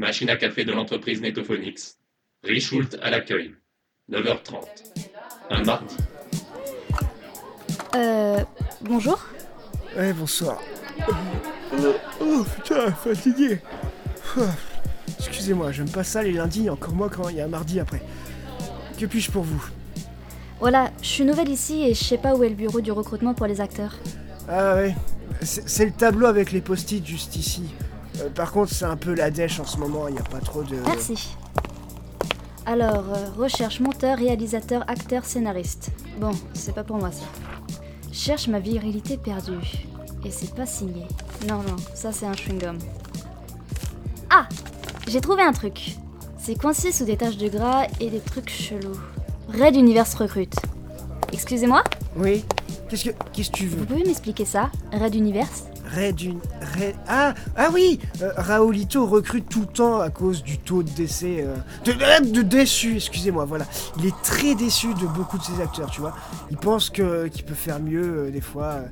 Machine 0.00 0.30
à 0.30 0.36
café 0.36 0.64
de 0.64 0.72
l'entreprise 0.72 1.20
Netophonix. 1.20 1.98
Richult 2.42 2.96
à 3.02 3.10
l'accueil. 3.10 3.54
9h30. 4.10 4.64
Un 5.50 5.62
mardi. 5.62 5.94
Euh. 7.94 8.38
Bonjour 8.80 9.20
Ouais, 9.94 10.14
bonsoir. 10.14 10.58
Oh, 11.06 11.94
oh, 12.22 12.44
putain, 12.56 12.90
fatigué. 12.92 13.58
Oh, 14.38 14.44
Excusez-moi, 15.18 15.70
j'aime 15.70 15.90
pas 15.90 16.02
ça 16.02 16.22
les 16.22 16.32
lundis, 16.32 16.70
encore 16.70 16.94
moins 16.94 17.10
quand 17.10 17.28
il 17.28 17.36
y 17.36 17.42
a 17.42 17.44
un 17.44 17.48
mardi 17.48 17.78
après. 17.78 18.00
Que 18.98 19.04
puis-je 19.04 19.30
pour 19.30 19.42
vous? 19.42 19.62
Voilà, 20.60 20.92
je 21.02 21.08
suis 21.08 21.24
nouvelle 21.24 21.50
ici 21.50 21.82
et 21.82 21.92
je 21.92 22.02
sais 22.02 22.16
pas 22.16 22.34
où 22.34 22.42
est 22.42 22.48
le 22.48 22.54
bureau 22.54 22.80
du 22.80 22.90
recrutement 22.90 23.34
pour 23.34 23.46
les 23.46 23.60
acteurs. 23.60 23.96
Ah 24.48 24.76
ouais, 24.76 24.94
c'est 25.42 25.68
c'est 25.68 25.84
le 25.84 25.92
tableau 25.92 26.26
avec 26.26 26.52
les 26.52 26.62
post-it 26.62 27.06
juste 27.06 27.36
ici. 27.36 27.64
Euh, 28.20 28.30
par 28.30 28.52
contre, 28.52 28.72
c'est 28.72 28.84
un 28.84 28.96
peu 28.96 29.14
la 29.14 29.30
dèche 29.30 29.60
en 29.60 29.64
ce 29.64 29.76
moment, 29.78 30.08
il 30.08 30.14
n'y 30.14 30.20
a 30.20 30.24
pas 30.24 30.40
trop 30.40 30.62
de... 30.62 30.76
Merci. 30.86 31.34
Alors, 32.66 33.04
euh, 33.14 33.30
recherche 33.38 33.80
monteur, 33.80 34.18
réalisateur, 34.18 34.84
acteur, 34.88 35.24
scénariste. 35.24 35.90
Bon, 36.20 36.32
c'est 36.54 36.74
pas 36.74 36.84
pour 36.84 36.96
moi 36.96 37.10
ça. 37.10 37.24
Cherche 38.12 38.48
ma 38.48 38.58
virilité 38.60 39.16
perdue. 39.16 39.86
Et 40.24 40.30
c'est 40.30 40.54
pas 40.54 40.66
signé. 40.66 41.06
Non, 41.48 41.58
non, 41.62 41.76
ça 41.94 42.12
c'est 42.12 42.26
un 42.26 42.32
chewing-gum. 42.32 42.76
Ah 44.28 44.46
J'ai 45.08 45.20
trouvé 45.20 45.42
un 45.42 45.52
truc. 45.52 45.96
C'est 46.38 46.58
coincé 46.60 46.92
sous 46.92 47.04
des 47.04 47.16
taches 47.16 47.38
de 47.38 47.48
gras 47.48 47.86
et 48.00 48.10
des 48.10 48.20
trucs 48.20 48.50
chelous. 48.50 48.98
Red 49.48 49.76
Universe 49.76 50.14
recrute. 50.14 50.54
Excusez-moi? 51.32 51.82
Oui 52.16 52.44
Qu'est-ce 52.88 53.04
que 53.06 53.10
qu'est-ce 53.32 53.50
que 53.50 53.56
tu 53.56 53.66
Vous 53.66 53.78
veux 53.78 53.86
pouvez 53.86 54.04
m'expliquer 54.04 54.44
ça? 54.44 54.70
Red 54.92 55.14
Universe? 55.14 55.64
Ah 57.08 57.34
Ah 57.56 57.68
oui 57.72 57.98
euh, 58.22 58.30
Raoulito 58.36 59.06
recrute 59.06 59.48
tout 59.48 59.60
le 59.62 59.66
temps 59.66 60.00
à 60.00 60.10
cause 60.10 60.42
du 60.42 60.58
taux 60.58 60.82
de 60.82 60.90
décès... 60.90 61.44
euh, 61.44 61.56
De, 61.84 62.30
de 62.32 62.42
déçu, 62.42 62.96
excusez-moi, 62.96 63.44
voilà. 63.44 63.66
Il 63.98 64.06
est 64.06 64.22
très 64.22 64.54
déçu 64.54 64.94
de 64.94 65.06
beaucoup 65.06 65.38
de 65.38 65.42
ses 65.42 65.60
acteurs, 65.60 65.90
tu 65.90 66.00
vois. 66.00 66.14
Il 66.50 66.56
pense 66.56 66.90
qu'il 66.90 67.04
peut 67.46 67.54
faire 67.54 67.80
mieux 67.80 68.26
euh, 68.26 68.30
des 68.30 68.40
fois. 68.40 68.64
euh, 68.66 68.86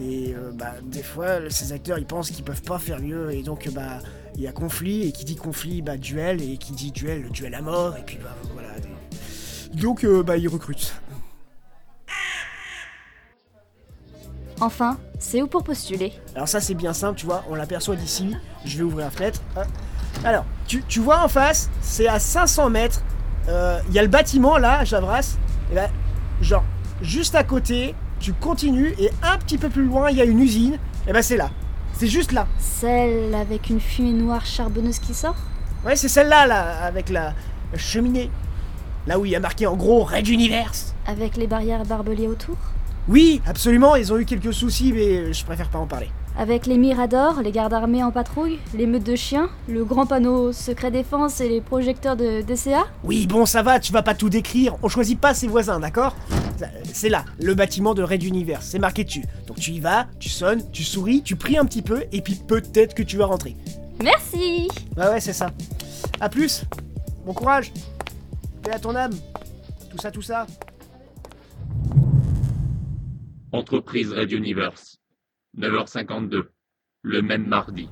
et 0.00 0.34
euh, 0.34 0.50
bah, 0.54 0.72
des 0.84 1.02
fois, 1.02 1.38
ces 1.50 1.72
acteurs, 1.72 1.98
ils 1.98 2.06
pensent 2.06 2.30
qu'ils 2.30 2.44
peuvent 2.44 2.62
pas 2.62 2.78
faire 2.78 2.98
mieux. 3.00 3.30
Et 3.32 3.42
donc, 3.42 3.66
euh, 3.66 3.70
bah, 3.70 3.98
il 4.36 4.40
y 4.42 4.46
a 4.48 4.52
conflit. 4.52 5.02
Et 5.06 5.12
qui 5.12 5.24
dit 5.26 5.36
conflit, 5.36 5.82
bah, 5.82 5.98
duel. 5.98 6.40
Et 6.42 6.56
qui 6.56 6.72
dit 6.72 6.92
duel, 6.92 7.28
duel 7.30 7.54
à 7.54 7.60
mort. 7.62 7.94
Et 7.98 8.02
puis, 8.02 8.18
bah, 8.22 8.34
voilà. 8.54 8.68
Donc, 9.74 10.04
euh, 10.04 10.22
bah, 10.22 10.36
il 10.38 10.48
recrute. 10.48 10.94
Enfin, 14.62 14.96
c'est 15.18 15.42
où 15.42 15.48
pour 15.48 15.64
postuler 15.64 16.12
Alors 16.36 16.46
ça 16.46 16.60
c'est 16.60 16.74
bien 16.74 16.92
simple, 16.92 17.18
tu 17.18 17.26
vois, 17.26 17.42
on 17.50 17.56
l'aperçoit 17.56 17.96
d'ici. 17.96 18.36
Je 18.64 18.76
vais 18.78 18.84
ouvrir 18.84 19.06
la 19.06 19.10
fenêtre. 19.10 19.40
Hop. 19.56 19.66
Alors, 20.24 20.44
tu, 20.68 20.84
tu 20.86 21.00
vois 21.00 21.24
en 21.24 21.26
face, 21.26 21.68
c'est 21.80 22.06
à 22.06 22.20
500 22.20 22.70
mètres. 22.70 23.02
Euh, 23.48 23.80
Il 23.88 23.94
y 23.94 23.98
a 23.98 24.02
le 24.02 24.08
bâtiment 24.08 24.58
là, 24.58 24.84
Javras. 24.84 25.36
Et 25.72 25.74
là, 25.74 25.88
genre, 26.40 26.62
juste 27.00 27.34
à 27.34 27.42
côté, 27.42 27.96
tu 28.20 28.32
continues 28.34 28.94
et 29.00 29.10
un 29.24 29.36
petit 29.36 29.58
peu 29.58 29.68
plus 29.68 29.84
loin, 29.84 30.10
il 30.10 30.16
y 30.16 30.20
a 30.20 30.24
une 30.24 30.38
usine. 30.38 30.78
Et 31.08 31.12
ben 31.12 31.22
c'est 31.22 31.36
là. 31.36 31.50
C'est 31.94 32.06
juste 32.06 32.30
là. 32.30 32.46
Celle 32.60 33.34
avec 33.34 33.68
une 33.68 33.80
fumée 33.80 34.12
noire 34.12 34.46
charbonneuse 34.46 35.00
qui 35.00 35.12
sort 35.12 35.34
Ouais, 35.84 35.96
c'est 35.96 36.08
celle-là, 36.08 36.46
là, 36.46 36.84
avec 36.84 37.08
la, 37.10 37.34
la 37.72 37.78
cheminée. 37.78 38.30
Là 39.08 39.18
où 39.18 39.26
il 39.26 39.32
y 39.32 39.36
a 39.36 39.40
marqué 39.40 39.66
en 39.66 39.74
gros 39.74 40.04
Red 40.04 40.28
Universe. 40.28 40.94
Avec 41.06 41.36
les 41.36 41.48
barrières 41.48 41.84
barbelées 41.84 42.28
autour 42.28 42.56
Oui, 43.08 43.42
absolument, 43.46 43.96
ils 43.96 44.12
ont 44.12 44.18
eu 44.18 44.24
quelques 44.24 44.54
soucis, 44.54 44.92
mais 44.92 45.32
je 45.32 45.44
préfère 45.44 45.68
pas 45.68 45.78
en 45.78 45.86
parler. 45.86 46.08
Avec 46.38 46.66
les 46.66 46.78
miradors, 46.78 47.42
les 47.42 47.52
gardes 47.52 47.74
armés 47.74 48.02
en 48.02 48.10
patrouille, 48.10 48.58
les 48.74 48.86
meutes 48.86 49.04
de 49.04 49.16
chiens, 49.16 49.50
le 49.68 49.84
grand 49.84 50.06
panneau 50.06 50.52
secret 50.52 50.90
défense 50.90 51.40
et 51.42 51.48
les 51.48 51.60
projecteurs 51.60 52.16
de 52.16 52.40
DCA 52.40 52.84
Oui, 53.04 53.26
bon, 53.26 53.44
ça 53.44 53.62
va, 53.62 53.78
tu 53.80 53.92
vas 53.92 54.02
pas 54.02 54.14
tout 54.14 54.30
décrire. 54.30 54.76
On 54.82 54.88
choisit 54.88 55.20
pas 55.20 55.34
ses 55.34 55.46
voisins, 55.46 55.78
d'accord? 55.78 56.16
C'est 56.92 57.10
là, 57.10 57.24
le 57.40 57.54
bâtiment 57.54 57.92
de 57.92 58.02
Red 58.02 58.22
Universe, 58.22 58.66
c'est 58.70 58.78
marqué 58.78 59.04
dessus. 59.04 59.24
Donc 59.46 59.58
tu 59.58 59.72
y 59.72 59.80
vas, 59.80 60.06
tu 60.20 60.30
sonnes, 60.30 60.62
tu 60.72 60.84
souris, 60.84 61.22
tu 61.22 61.36
pries 61.36 61.58
un 61.58 61.66
petit 61.66 61.82
peu, 61.82 62.04
et 62.12 62.22
puis 62.22 62.36
peut-être 62.36 62.94
que 62.94 63.02
tu 63.02 63.16
vas 63.18 63.26
rentrer. 63.26 63.56
Merci 64.02 64.68
Bah 64.96 65.10
ouais, 65.10 65.20
c'est 65.20 65.32
ça. 65.32 65.50
A 66.20 66.28
plus 66.28 66.64
Bon 67.26 67.32
courage 67.34 67.72
Paix 68.62 68.72
à 68.72 68.78
ton 68.78 68.94
âme 68.94 69.12
Tout 69.90 69.98
ça, 69.98 70.10
tout 70.10 70.22
ça 70.22 70.46
Entreprise 73.52 74.10
Red 74.14 74.32
Universe. 74.32 74.98
9h52. 75.58 76.48
Le 77.02 77.20
même 77.20 77.46
mardi. 77.46 77.90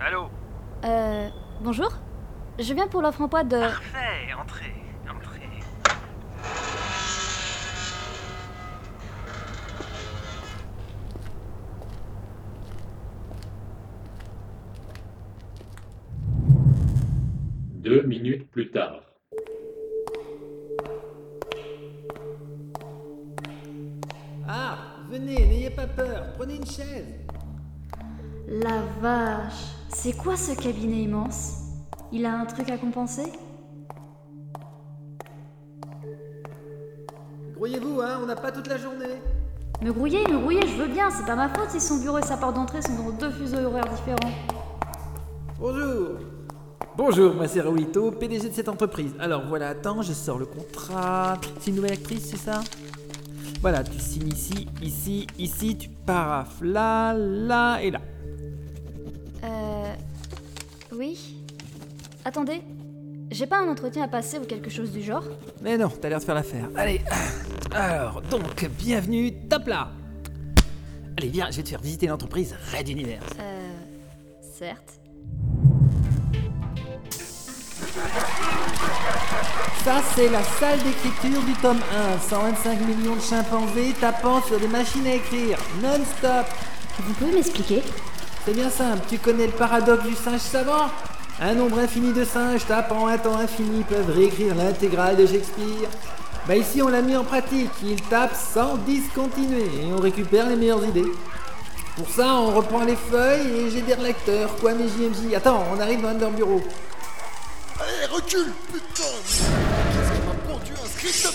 Allô? 0.00 0.28
Euh. 0.84 1.28
Bonjour 1.60 1.90
Je 2.60 2.72
viens 2.74 2.86
pour 2.86 3.02
l'offre 3.02 3.22
emploi 3.22 3.42
de. 3.42 3.58
Parfait, 3.58 4.32
entrez, 4.40 4.72
entrez. 5.10 5.40
Deux 17.74 18.02
minutes 18.02 18.48
plus 18.52 18.70
tard. 18.70 19.07
Venez, 25.18 25.46
n'ayez 25.46 25.70
pas 25.70 25.86
peur, 25.86 26.26
prenez 26.36 26.56
une 26.56 26.66
chaise. 26.66 27.06
La 28.48 28.82
vache 29.00 29.74
C'est 29.88 30.12
quoi 30.12 30.36
ce 30.36 30.52
cabinet 30.52 31.02
immense? 31.02 31.64
Il 32.12 32.24
a 32.24 32.34
un 32.34 32.46
truc 32.46 32.70
à 32.70 32.78
compenser? 32.78 33.32
Grouillez-vous, 37.54 38.00
hein, 38.00 38.20
on 38.22 38.26
n'a 38.26 38.36
pas 38.36 38.52
toute 38.52 38.68
la 38.68 38.78
journée. 38.78 39.20
Me 39.82 39.92
grouiller, 39.92 40.26
me 40.28 40.38
grouiller, 40.38 40.66
je 40.66 40.82
veux 40.82 40.88
bien, 40.88 41.10
c'est 41.10 41.26
pas 41.26 41.36
ma 41.36 41.48
faute 41.48 41.70
si 41.70 41.80
son 41.80 41.98
bureau 41.98 42.18
et 42.18 42.22
sa 42.22 42.36
porte 42.36 42.54
d'entrée 42.54 42.82
sont 42.82 42.94
dans 42.94 43.10
deux 43.10 43.30
fuseaux 43.30 43.58
horaires 43.58 43.88
différents. 43.88 44.34
Bonjour. 45.58 46.18
Bonjour, 46.96 47.34
moi 47.34 47.46
c'est 47.46 47.60
Raoulito, 47.60 48.10
PDG 48.12 48.48
de 48.48 48.54
cette 48.54 48.68
entreprise. 48.68 49.12
Alors 49.20 49.42
voilà, 49.46 49.68
attends, 49.68 50.02
je 50.02 50.12
sors 50.12 50.38
le 50.38 50.46
contrat. 50.46 51.36
C'est 51.60 51.70
une 51.70 51.76
nouvelle 51.76 51.92
actrice, 51.92 52.30
c'est 52.30 52.36
ça? 52.38 52.60
Voilà, 53.60 53.82
tu 53.82 53.98
signes 53.98 54.28
ici, 54.28 54.68
ici, 54.80 55.26
ici, 55.36 55.76
tu 55.76 55.88
parafes 55.88 56.60
là, 56.62 57.12
là 57.14 57.78
et 57.82 57.90
là. 57.90 58.00
Euh. 59.42 59.94
Oui 60.92 61.36
Attendez, 62.24 62.62
j'ai 63.30 63.46
pas 63.46 63.58
un 63.58 63.68
entretien 63.68 64.04
à 64.04 64.08
passer 64.08 64.38
ou 64.38 64.44
quelque 64.44 64.70
chose 64.70 64.92
du 64.92 65.02
genre 65.02 65.24
Mais 65.60 65.76
non, 65.76 65.88
t'as 65.88 66.08
l'air 66.08 66.20
de 66.20 66.24
faire 66.24 66.34
l'affaire. 66.36 66.68
Allez, 66.76 67.00
alors, 67.72 68.22
donc, 68.22 68.64
bienvenue, 68.78 69.32
tape 69.48 69.66
là 69.66 69.90
Allez, 71.16 71.28
viens, 71.28 71.50
je 71.50 71.56
vais 71.56 71.62
te 71.64 71.68
faire 71.68 71.80
visiter 71.80 72.06
l'entreprise 72.06 72.54
Red 72.72 72.88
Universe. 72.88 73.26
Euh. 73.40 73.68
Certes. 74.40 74.97
Ça, 79.84 80.02
c'est 80.14 80.28
la 80.28 80.42
salle 80.42 80.78
d'écriture 80.82 81.40
du 81.42 81.52
tome 81.54 81.80
1. 82.26 82.28
125 82.28 82.80
millions 82.80 83.16
de 83.16 83.20
chimpanzés 83.20 83.94
tapant 83.98 84.42
sur 84.42 84.58
des 84.60 84.68
machines 84.68 85.06
à 85.06 85.14
écrire, 85.14 85.58
non-stop. 85.82 86.46
Vous 87.00 87.14
pouvez 87.14 87.32
m'expliquer? 87.32 87.82
C'est 88.44 88.54
bien 88.54 88.70
simple, 88.70 89.02
tu 89.08 89.18
connais 89.18 89.46
le 89.46 89.52
paradoxe 89.52 90.04
du 90.04 90.14
singe 90.14 90.40
savant? 90.40 90.88
Un 91.40 91.54
nombre 91.54 91.78
infini 91.78 92.12
de 92.12 92.24
singes 92.24 92.66
tapant 92.66 93.06
un 93.06 93.16
temps 93.16 93.36
infini 93.38 93.84
peuvent 93.84 94.10
réécrire 94.10 94.54
l'intégrale 94.54 95.16
de 95.16 95.26
Shakespeare. 95.26 95.88
Bah 96.46 96.56
ici 96.56 96.82
on 96.82 96.88
l'a 96.88 97.02
mis 97.02 97.14
en 97.14 97.24
pratique, 97.24 97.70
ils 97.82 98.00
tapent 98.02 98.34
sans 98.34 98.76
discontinuer 98.78 99.70
et 99.82 99.92
on 99.92 100.00
récupère 100.00 100.48
les 100.48 100.56
meilleures 100.56 100.84
idées. 100.84 101.12
Pour 101.96 102.08
ça 102.08 102.34
on 102.34 102.50
reprend 102.52 102.84
les 102.84 102.96
feuilles 102.96 103.52
et 103.58 103.70
j'ai 103.70 103.82
des 103.82 103.96
lecteurs, 103.96 104.56
quoi 104.56 104.72
mes 104.72 104.88
JMJ. 104.88 105.34
Attends, 105.36 105.64
on 105.74 105.80
arrive 105.80 106.00
dans 106.02 106.18
leur 106.18 106.30
bureau. 106.30 106.62
Allez, 107.78 108.12
recule, 108.12 108.52
putain 108.72 109.67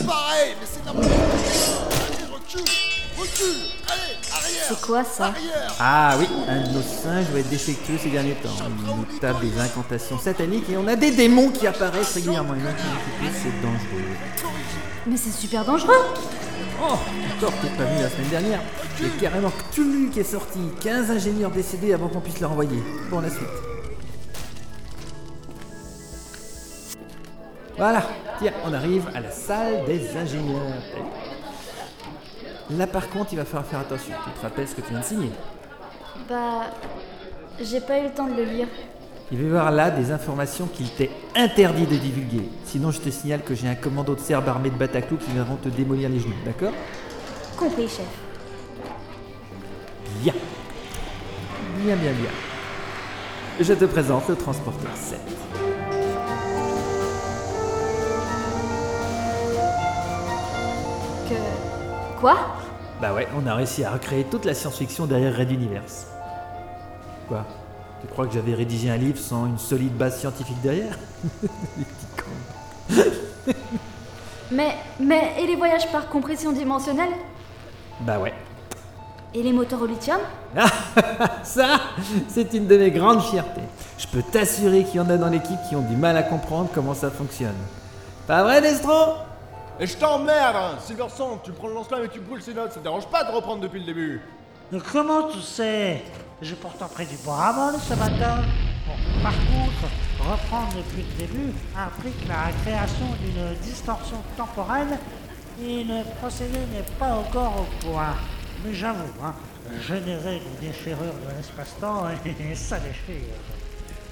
pareil 0.06 0.56
Mais 0.60 0.68
c'est 0.72 0.86
n'importe 0.86 1.08
quoi 1.08 1.16
Allez, 1.16 2.34
recule 2.34 2.72
Recule 3.18 3.46
Allez, 3.88 4.18
arrière 4.32 4.66
C'est 4.68 4.82
quoi 4.82 5.04
ça 5.04 5.26
Arrière 5.26 5.76
Ah 5.80 6.16
oui, 6.20 6.28
un 6.48 6.68
de 6.68 6.74
nos 6.74 6.82
singes 6.82 7.28
doit 7.30 7.40
être 7.40 7.50
défectueux 7.50 7.98
ces 8.02 8.10
derniers 8.10 8.36
temps. 8.36 8.50
Il 8.80 8.96
nous 8.96 9.20
tape 9.20 9.42
des 9.42 9.60
incantations 9.60 10.20
sataniques 10.20 10.70
et 10.70 10.78
on 10.78 10.88
a 10.88 10.96
des 10.96 11.12
démons 11.12 11.50
qui 11.50 11.68
apparaissent 11.68 12.14
régulièrement. 12.14 12.56
C'est 13.22 13.62
dangereux. 13.62 14.54
Mais 15.06 15.18
c'est 15.18 15.32
super 15.32 15.66
dangereux 15.66 16.14
Oh, 16.82 16.94
encore 17.38 17.54
t'es 17.62 17.68
pas 17.78 17.84
venu 17.84 18.02
la 18.02 18.10
semaine 18.10 18.30
dernière. 18.30 18.60
Il 19.00 19.08
y 19.08 19.10
a 19.10 19.20
carrément 19.22 19.52
Cthulhu 19.72 20.10
qui 20.10 20.20
est 20.20 20.24
sorti. 20.24 20.60
15 20.82 21.12
ingénieurs 21.12 21.52
décédés 21.52 21.94
avant 21.94 22.08
qu'on 22.08 22.20
puisse 22.20 22.40
les 22.40 22.46
renvoyer. 22.46 22.82
Bon, 23.10 23.20
la 23.20 23.30
suite. 23.30 23.42
Voilà, 27.78 28.04
on 28.66 28.74
arrive 28.74 29.08
à 29.16 29.22
la 29.22 29.32
salle 29.32 29.86
des 29.86 30.18
ingénieurs. 30.18 30.62
Là 32.72 32.88
par 32.88 33.10
contre, 33.10 33.34
il 33.34 33.38
va 33.38 33.46
falloir 33.46 33.66
faire 33.66 33.80
attention. 33.80 34.14
Tu 34.26 34.40
te 34.40 34.42
rappelles 34.42 34.68
ce 34.68 34.76
que 34.76 34.82
tu 34.82 34.90
viens 34.90 35.00
de 35.00 35.06
signer 35.06 35.32
Bah. 36.30 36.66
J'ai 37.62 37.82
pas 37.82 38.00
eu 38.00 38.04
le 38.04 38.10
temps 38.10 38.28
de 38.28 38.34
le 38.34 38.44
lire. 38.46 38.68
Il 39.32 39.38
va 39.38 39.44
y 39.44 39.48
avoir 39.48 39.72
là 39.72 39.92
des 39.92 40.12
informations 40.12 40.68
qu'il 40.68 40.90
t'est 40.90 41.12
interdit 41.36 41.86
de 41.86 41.96
divulguer. 41.96 42.50
Sinon, 42.66 42.92
je 42.92 43.00
te 43.00 43.10
signale 43.10 43.42
que 43.42 43.56
j'ai 43.56 43.68
un 43.68 43.76
commando 43.76 44.16
de 44.16 44.20
Serbes 44.20 44.48
armés 44.48 44.70
de 44.70 44.76
Bataclou 44.76 45.18
qui 45.18 45.32
viendront 45.32 45.56
te 45.56 45.70
démolir 45.70 46.10
les 46.10 46.20
genoux, 46.20 46.34
d'accord? 46.46 46.74
Compris, 47.58 47.88
chef. 47.88 48.06
Bien. 50.22 50.34
Bien, 51.78 51.96
bien, 51.96 52.12
bien. 52.12 52.30
Je 53.60 53.74
te 53.74 53.86
présente 53.86 54.28
le 54.30 54.36
transporteur 54.36 54.92
7. 54.96 55.20
Quoi? 62.24 62.38
Bah 63.02 63.14
ouais, 63.14 63.28
on 63.36 63.46
a 63.48 63.54
réussi 63.54 63.84
à 63.84 63.92
recréer 63.92 64.24
toute 64.24 64.46
la 64.46 64.54
science-fiction 64.54 65.08
derrière 65.08 65.38
Red 65.38 65.52
Universe. 65.52 66.08
Quoi? 67.28 67.44
Tu 68.00 68.08
crois 68.08 68.28
que 68.28 68.34
j'avais 68.34 68.54
rédigé 68.54 68.90
un 68.90 68.96
livre 68.96 69.20
sans 69.20 69.46
une 69.46 69.58
solide 69.58 69.92
base 69.98 70.22
scientifique 70.22 70.62
derrière? 70.62 70.98
Les 71.78 71.84
petits 71.84 72.08
cons. 72.16 73.52
Mais. 74.54 74.74
Mais. 75.02 75.34
Et 75.38 75.48
les 75.48 75.58
voyages 75.58 75.92
par 75.92 76.08
compression 76.08 76.54
dimensionnelle? 76.54 77.12
Bah 78.00 78.20
ouais. 78.20 78.34
Et 79.34 79.44
les 79.44 79.52
moteurs 79.52 79.82
au 79.82 79.86
lithium? 79.86 80.20
Ça, 81.44 81.82
c'est 82.30 82.54
une 82.54 82.68
de 82.68 82.78
mes 82.78 82.92
grandes 82.92 83.22
fiertés. 83.22 83.64
Je 83.98 84.08
peux 84.08 84.24
t'assurer 84.24 84.86
qu'il 84.86 84.96
y 84.96 85.00
en 85.02 85.10
a 85.10 85.18
dans 85.18 85.28
l'équipe 85.28 85.60
qui 85.68 85.76
ont 85.76 85.82
du 85.82 85.98
mal 85.98 86.16
à 86.16 86.24
comprendre 86.24 86.70
comment 86.74 86.94
ça 86.94 87.12
fonctionne. 87.12 87.52
Pas 88.28 88.44
vrai, 88.44 88.62
Destro? 88.62 89.18
Et 89.80 89.88
je 89.88 89.98
t'emmerde 89.98 90.56
hein. 90.56 90.78
Silverson, 90.80 91.40
tu 91.44 91.52
prends 91.52 91.68
le 91.68 91.74
lance-flamme 91.74 92.06
et 92.06 92.10
tu 92.10 92.20
brûles 92.20 92.42
ses 92.42 92.54
notes, 92.54 92.74
ça 92.74 92.80
te 92.80 92.84
dérange 92.84 93.08
pas 93.08 93.24
de 93.24 93.32
reprendre 93.32 93.62
depuis 93.62 93.80
le 93.80 93.86
début 93.86 94.22
Mais 94.72 94.80
comment 94.92 95.30
tu 95.30 95.40
sais? 95.42 96.04
J'ai 96.42 96.56
pourtant 96.56 96.88
pris 96.88 97.06
du 97.08 97.16
Boramol 97.18 97.76
ce 97.80 97.94
matin. 97.96 98.44
Bon, 98.86 99.24
par 99.24 99.34
contre, 99.34 100.30
reprendre 100.30 100.74
depuis 100.78 101.04
le 101.04 101.26
début 101.26 101.54
implique 101.76 102.28
la 102.28 102.52
création 102.64 103.06
d'une 103.22 103.56
distorsion 103.62 104.18
temporelle 104.38 105.00
et 105.62 105.84
le 105.84 106.04
procédé 106.20 106.60
n'est 106.72 106.98
pas 107.00 107.14
encore 107.14 107.62
au 107.62 107.86
point. 107.86 108.16
Mais 108.64 108.74
j'avoue, 108.74 109.12
hein, 109.24 109.34
générer 109.82 110.38
une 110.38 110.68
déchirure 110.68 110.98
de 110.98 111.36
l'espace-temps, 111.36 112.06
ça 112.56 112.78
déchire. 112.78 113.24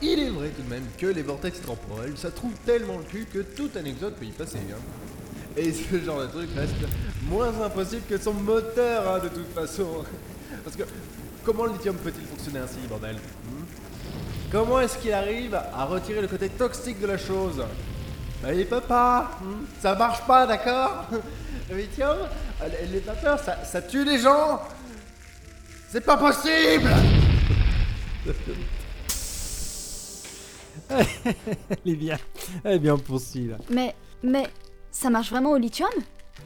Il 0.01 0.19
est 0.19 0.29
vrai 0.29 0.49
tout 0.49 0.63
de 0.63 0.69
même 0.69 0.87
que 0.97 1.05
les 1.05 1.21
vortex 1.21 1.61
temporels, 1.61 2.17
ça 2.17 2.31
trouve 2.31 2.53
tellement 2.65 2.97
le 2.97 3.03
cul 3.03 3.27
que 3.31 3.39
toute 3.39 3.77
anecdote 3.77 4.15
peut 4.15 4.25
y 4.25 4.31
passer. 4.31 4.57
Hein. 4.57 5.20
Et 5.57 5.73
ce 5.73 5.99
genre 6.03 6.21
de 6.21 6.27
truc 6.27 6.49
reste 6.55 6.73
moins 7.23 7.51
impossible 7.61 8.03
que 8.09 8.17
son 8.17 8.33
moteur, 8.33 9.15
hein, 9.15 9.19
de 9.19 9.29
toute 9.29 9.53
façon. 9.53 10.05
Parce 10.63 10.75
que 10.75 10.83
comment 11.43 11.65
le 11.65 11.73
lithium 11.73 11.95
peut-il 11.97 12.25
fonctionner 12.25 12.59
ainsi, 12.59 12.77
bordel 12.87 13.15
hmm? 13.15 13.65
Comment 14.51 14.79
est-ce 14.79 14.97
qu'il 14.97 15.13
arrive 15.13 15.55
à 15.55 15.85
retirer 15.85 16.21
le 16.21 16.27
côté 16.27 16.49
toxique 16.49 16.99
de 17.01 17.07
la 17.07 17.17
chose? 17.17 17.63
Bah 18.41 18.53
il 18.53 18.65
peut 18.65 18.81
pas 18.81 19.31
hmm? 19.41 19.65
Ça 19.81 19.95
marche 19.95 20.25
pas, 20.25 20.47
d'accord? 20.47 21.05
Le 21.69 21.77
lithium, 21.77 22.17
les 22.91 22.99
vapeurs, 22.99 23.39
ça, 23.39 23.63
ça 23.63 23.81
tue 23.81 24.03
les 24.03 24.19
gens 24.19 24.61
C'est 25.89 26.01
pas 26.01 26.17
possible 26.17 26.89
Elle 30.89 31.05
est 31.85 31.95
bien. 31.95 32.17
Elle 32.63 32.73
est 32.73 32.79
bien 32.79 32.97
poursuivie 32.97 33.49
là. 33.49 33.57
Mais. 33.69 33.95
Mais. 34.23 34.43
Ça 34.91 35.09
marche 35.09 35.29
vraiment 35.29 35.51
au 35.51 35.57
lithium? 35.57 35.89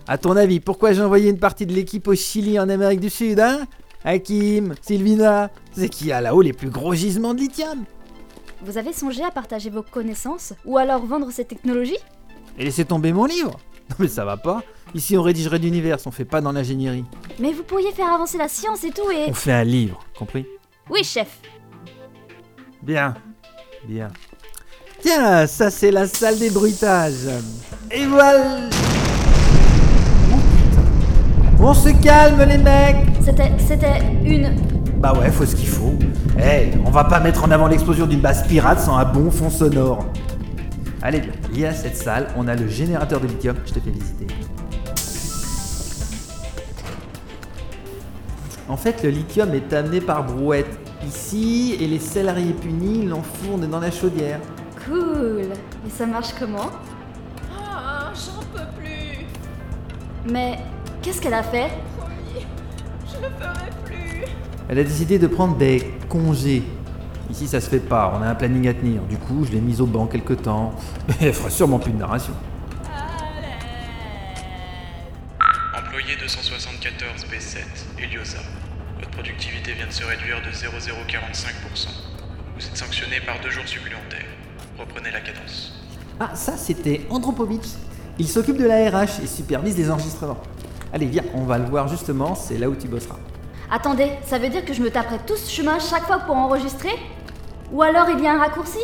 À 0.07 0.17
ton 0.17 0.35
avis, 0.35 0.59
pourquoi 0.59 0.93
j'ai 0.93 1.01
envoyé 1.01 1.29
une 1.29 1.39
partie 1.39 1.65
de 1.65 1.73
l'équipe 1.73 2.07
au 2.07 2.15
Chili 2.15 2.59
en 2.59 2.69
Amérique 2.69 2.99
du 2.99 3.09
Sud, 3.09 3.39
hein? 3.39 3.65
Hakim, 4.03 4.75
Sylvina, 4.81 5.49
c'est 5.71 5.89
qui 5.89 6.11
a 6.11 6.21
là-haut 6.21 6.43
les 6.43 6.53
plus 6.53 6.69
gros 6.69 6.93
gisements 6.93 7.33
de 7.33 7.39
lithium? 7.39 7.85
Vous 8.61 8.77
avez 8.77 8.93
songé 8.93 9.23
à 9.23 9.31
partager 9.31 9.69
vos 9.69 9.81
connaissances 9.81 10.53
Ou 10.63 10.77
alors 10.77 11.05
vendre 11.05 11.31
ces 11.31 11.45
technologies? 11.45 11.97
Et 12.57 12.63
laissez 12.63 12.85
tomber 12.85 13.13
mon 13.13 13.25
livre 13.25 13.59
Non 13.89 13.95
mais 13.99 14.07
ça 14.07 14.25
va 14.25 14.37
pas. 14.37 14.63
Ici 14.93 15.17
on 15.17 15.23
rédigerait 15.23 15.59
d'univers, 15.59 15.97
on 16.05 16.11
fait 16.11 16.25
pas 16.25 16.41
dans 16.41 16.51
l'ingénierie. 16.51 17.05
Mais 17.39 17.51
vous 17.51 17.63
pourriez 17.63 17.91
faire 17.91 18.13
avancer 18.13 18.37
la 18.37 18.47
science 18.47 18.83
et 18.83 18.91
tout 18.91 19.09
et. 19.11 19.25
On 19.27 19.33
fait 19.33 19.51
un 19.51 19.63
livre, 19.63 19.99
compris? 20.17 20.45
Oui, 20.89 21.03
chef 21.03 21.39
Bien, 22.83 23.15
bien. 23.87 24.09
Tiens, 25.05 25.45
ça 25.45 25.69
c'est 25.69 25.91
la 25.91 26.07
salle 26.07 26.39
des 26.39 26.49
bruitages. 26.49 27.27
Et 27.91 28.07
voilà 28.07 28.61
Oh 30.33 31.65
On 31.67 31.73
se 31.75 31.89
calme 32.01 32.41
les 32.41 32.57
mecs 32.57 33.05
C'était. 33.23 33.51
C'était 33.59 33.99
une. 34.23 34.55
Bah 34.97 35.13
ouais, 35.13 35.29
faut 35.29 35.45
ce 35.45 35.55
qu'il 35.55 35.67
faut. 35.67 35.93
Eh, 36.39 36.71
on 36.83 36.89
va 36.89 37.03
pas 37.03 37.19
mettre 37.19 37.43
en 37.43 37.51
avant 37.51 37.67
l'explosion 37.67 38.07
d'une 38.07 38.19
base 38.19 38.47
pirate 38.47 38.79
sans 38.79 38.97
un 38.97 39.05
bon 39.05 39.29
fond 39.29 39.51
sonore. 39.51 40.07
Allez 41.03 41.19
bien, 41.19 41.33
lié 41.53 41.65
à 41.67 41.73
cette 41.75 41.97
salle, 41.97 42.29
on 42.35 42.47
a 42.47 42.55
le 42.55 42.67
générateur 42.67 43.21
de 43.21 43.27
lithium, 43.27 43.57
je 43.63 43.73
te 43.73 43.79
fais 43.79 43.91
visiter. 43.91 44.25
En 48.67 48.75
fait, 48.75 49.03
le 49.03 49.11
lithium 49.11 49.53
est 49.53 49.71
amené 49.71 50.01
par 50.01 50.23
brouette 50.23 50.79
ici 51.07 51.77
et 51.79 51.85
les 51.85 51.99
salariés 51.99 52.53
punis 52.53 53.05
l'enfournent 53.05 53.69
dans 53.69 53.79
la 53.79 53.91
chaudière. 53.91 54.39
Cool 54.85 55.49
Et 55.85 55.89
ça 55.89 56.05
marche 56.05 56.33
comment 56.39 56.69
Ah, 57.51 58.11
j'en 58.13 58.41
peux 58.53 58.67
plus. 58.77 59.25
Mais. 60.29 60.59
Qu'est-ce 61.01 61.21
qu'elle 61.21 61.35
a 61.35 61.43
fait 61.43 61.69
Je 63.07 63.17
ne 63.17 63.29
ferai 63.29 63.69
plus. 63.85 64.23
Elle 64.67 64.79
a 64.79 64.83
décidé 64.83 65.19
de 65.19 65.27
prendre 65.27 65.55
des 65.55 65.93
congés. 66.09 66.63
Ici, 67.29 67.47
ça 67.47 67.61
se 67.61 67.69
fait 67.69 67.79
pas, 67.79 68.13
on 68.17 68.23
a 68.23 68.27
un 68.27 68.35
planning 68.35 68.67
à 68.67 68.73
tenir. 68.73 69.01
Du 69.03 69.17
coup, 69.17 69.45
je 69.45 69.51
l'ai 69.51 69.61
mise 69.61 69.81
au 69.81 69.85
banc 69.85 70.07
quelque 70.07 70.33
temps. 70.33 70.73
Elle 71.21 71.33
fera 71.33 71.49
sûrement 71.49 71.79
plus 71.79 71.91
de 71.91 71.97
narration. 71.97 72.33
Employé 75.77 76.15
274 76.19 77.25
B7, 77.25 77.57
Eliosa. 78.03 78.39
Votre 78.97 79.11
productivité 79.11 79.73
vient 79.73 79.87
de 79.87 79.91
se 79.91 80.03
réduire 80.05 80.41
de 80.41 80.49
0,045%. 80.49 81.87
Vous 82.57 82.65
êtes 82.65 82.77
sanctionné 82.77 83.19
par 83.25 83.39
deux 83.41 83.51
jours 83.51 83.67
supplémentaires. 83.67 84.25
Reprenez 84.77 85.11
la 85.11 85.21
cadence. 85.21 85.73
Ah, 86.19 86.35
ça, 86.35 86.57
c'était 86.57 87.05
Andropovitch. 87.09 87.67
Il 88.17 88.27
s'occupe 88.27 88.57
de 88.57 88.65
la 88.65 88.89
RH 88.89 89.21
et 89.23 89.27
supervise 89.27 89.77
les 89.77 89.89
enregistrements. 89.89 90.37
Allez, 90.93 91.07
viens, 91.07 91.23
on 91.33 91.43
va 91.43 91.57
le 91.57 91.65
voir 91.65 91.87
justement, 91.87 92.35
c'est 92.35 92.57
là 92.57 92.69
où 92.69 92.75
tu 92.75 92.87
bosseras. 92.87 93.17
Attendez, 93.69 94.11
ça 94.25 94.37
veut 94.37 94.47
dire 94.49 94.63
que 94.63 94.73
je 94.73 94.81
me 94.81 94.89
taperai 94.89 95.19
tout 95.25 95.35
ce 95.35 95.49
chemin 95.51 95.79
chaque 95.79 96.03
fois 96.03 96.19
pour 96.19 96.35
enregistrer? 96.35 96.97
Ou 97.71 97.81
alors 97.81 98.09
il 98.09 98.23
y 98.23 98.27
a 98.27 98.33
un 98.33 98.39
raccourci? 98.39 98.79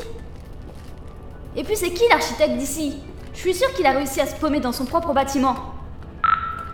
Et 1.56 1.64
puis 1.64 1.76
c'est 1.76 1.92
qui 1.92 2.04
l'architecte 2.10 2.58
d'ici? 2.58 2.98
Je 3.34 3.40
suis 3.40 3.54
sûre 3.54 3.72
qu'il 3.74 3.86
a 3.86 3.92
réussi 3.92 4.20
à 4.20 4.26
se 4.26 4.36
paumer 4.36 4.60
dans 4.60 4.74
son 4.74 4.86
propre 4.86 5.14
bâtiment. 5.14 5.56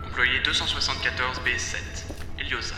Employé 0.06 0.40
274 0.44 1.40
B7, 1.46 1.76
Eliosa. 2.40 2.74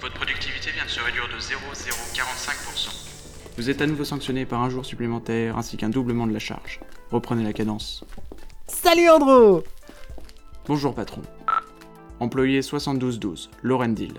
Votre 0.00 0.14
productivité 0.14 0.70
vient 0.70 0.84
de 0.84 0.90
se 0.90 1.00
réduire 1.00 1.28
de 1.28 1.40
0,045%. 1.40 3.09
Vous 3.60 3.68
êtes 3.68 3.82
à 3.82 3.86
nouveau 3.86 4.04
sanctionné 4.04 4.46
par 4.46 4.62
un 4.62 4.70
jour 4.70 4.86
supplémentaire 4.86 5.58
ainsi 5.58 5.76
qu'un 5.76 5.90
doublement 5.90 6.26
de 6.26 6.32
la 6.32 6.38
charge. 6.38 6.80
Reprenez 7.10 7.44
la 7.44 7.52
cadence. 7.52 8.06
Salut 8.66 9.10
Andro 9.10 9.62
Bonjour 10.66 10.94
patron. 10.94 11.20
Employé 12.20 12.62
7212, 12.62 13.50
Laurendil. 13.62 14.14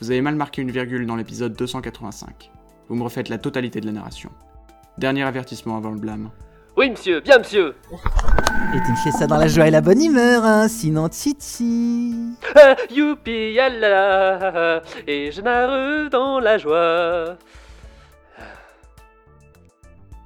Vous 0.00 0.10
avez 0.10 0.22
mal 0.22 0.34
marqué 0.34 0.62
une 0.62 0.70
virgule 0.70 1.04
dans 1.04 1.16
l'épisode 1.16 1.52
285. 1.56 2.50
Vous 2.88 2.94
me 2.94 3.02
refaites 3.02 3.28
la 3.28 3.36
totalité 3.36 3.82
de 3.82 3.86
la 3.86 3.92
narration. 3.92 4.30
Dernier 4.96 5.24
avertissement 5.24 5.76
avant 5.76 5.90
le 5.90 5.98
blâme. 5.98 6.30
Oui, 6.78 6.88
monsieur, 6.88 7.20
bien, 7.20 7.40
monsieur. 7.40 7.74
Et 7.92 8.78
tu 8.78 8.96
fais 9.04 9.10
ça 9.10 9.26
dans 9.26 9.36
la 9.36 9.48
joie 9.48 9.68
et 9.68 9.70
la 9.70 9.82
bonne 9.82 10.02
humeur, 10.02 10.42
hein, 10.46 10.68
sinon 10.68 11.10
titi. 11.10 12.14
Ah, 12.56 12.76
youpi, 12.90 13.52
yalla, 13.52 14.82
et 15.06 15.32
je 15.32 15.42
narre 15.42 16.08
dans 16.08 16.40
la 16.40 16.56
joie. 16.56 17.36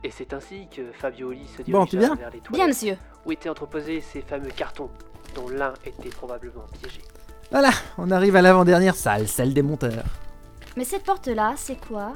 Et 0.04 0.10
c'est 0.10 0.32
ainsi 0.32 0.66
que 0.74 0.82
Fabioli 0.92 1.46
se 1.46 1.62
dirigea 1.62 1.78
Bon, 1.78 1.86
tu 1.86 1.98
viens 1.98 2.14
vers 2.14 2.30
les 2.30 2.40
toilettes 2.40 2.52
Bien, 2.52 2.66
monsieur. 2.66 2.96
où 3.24 3.32
étaient 3.32 3.48
entreposés 3.48 4.00
ces 4.00 4.20
fameux 4.20 4.50
cartons, 4.50 4.90
dont 5.34 5.48
l'un 5.48 5.72
était 5.86 6.08
probablement 6.08 6.64
piégé. 6.80 7.00
Voilà, 7.50 7.70
on 7.98 8.10
arrive 8.10 8.34
à 8.36 8.42
l'avant-dernière 8.42 8.96
salle, 8.96 9.28
celle 9.28 9.54
des 9.54 9.62
monteurs. 9.62 10.04
Mais 10.76 10.84
cette 10.84 11.04
porte-là, 11.04 11.54
c'est 11.56 11.78
quoi? 11.86 12.14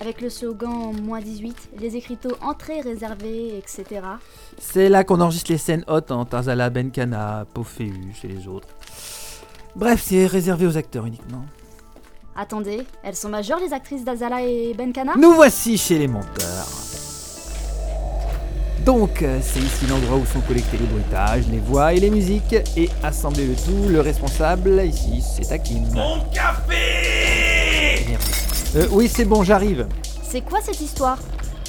Avec 0.00 0.20
le 0.20 0.30
slogan 0.30 0.92
moins 1.02 1.20
18, 1.20 1.70
les 1.80 1.96
écriteaux 1.96 2.36
entrée 2.40 2.80
réservée, 2.80 3.58
etc. 3.58 4.00
C'est 4.58 4.88
là 4.88 5.04
qu'on 5.04 5.20
enregistre 5.20 5.50
les 5.50 5.58
scènes 5.58 5.84
hautes 5.88 6.10
en 6.10 6.24
Tarzala, 6.24 6.70
Benkana, 6.70 7.46
Pophéus 7.52 8.24
et 8.24 8.28
les 8.28 8.46
autres. 8.48 8.68
Bref, 9.76 10.02
c'est 10.04 10.26
réservé 10.26 10.66
aux 10.66 10.76
acteurs 10.76 11.06
uniquement. 11.06 11.44
Attendez, 12.36 12.84
elles 13.02 13.16
sont 13.16 13.28
majeures 13.28 13.58
les 13.58 13.72
actrices 13.72 14.04
d'Azala 14.04 14.42
et 14.42 14.72
Benkana 14.74 15.14
Nous 15.16 15.32
voici 15.32 15.76
chez 15.76 15.98
les 15.98 16.08
monteurs. 16.08 16.66
Donc, 18.88 19.20
euh, 19.20 19.38
c'est 19.42 19.60
ici 19.60 19.84
l'endroit 19.86 20.16
où 20.16 20.24
sont 20.24 20.40
collectés 20.40 20.78
les 20.78 20.86
bruitages, 20.86 21.44
les 21.52 21.58
voix 21.58 21.92
et 21.92 22.00
les 22.00 22.08
musiques. 22.08 22.56
Et 22.74 22.88
assembler 23.02 23.44
le 23.44 23.54
tout, 23.54 23.86
le 23.86 24.00
responsable, 24.00 24.82
ici, 24.82 25.22
c'est 25.22 25.52
Akin. 25.52 25.82
Mon 25.92 26.20
café 26.32 28.16
Euh, 28.76 28.86
oui, 28.90 29.10
c'est 29.14 29.26
bon, 29.26 29.42
j'arrive. 29.42 29.86
C'est 30.26 30.40
quoi 30.40 30.60
cette 30.62 30.80
histoire? 30.80 31.18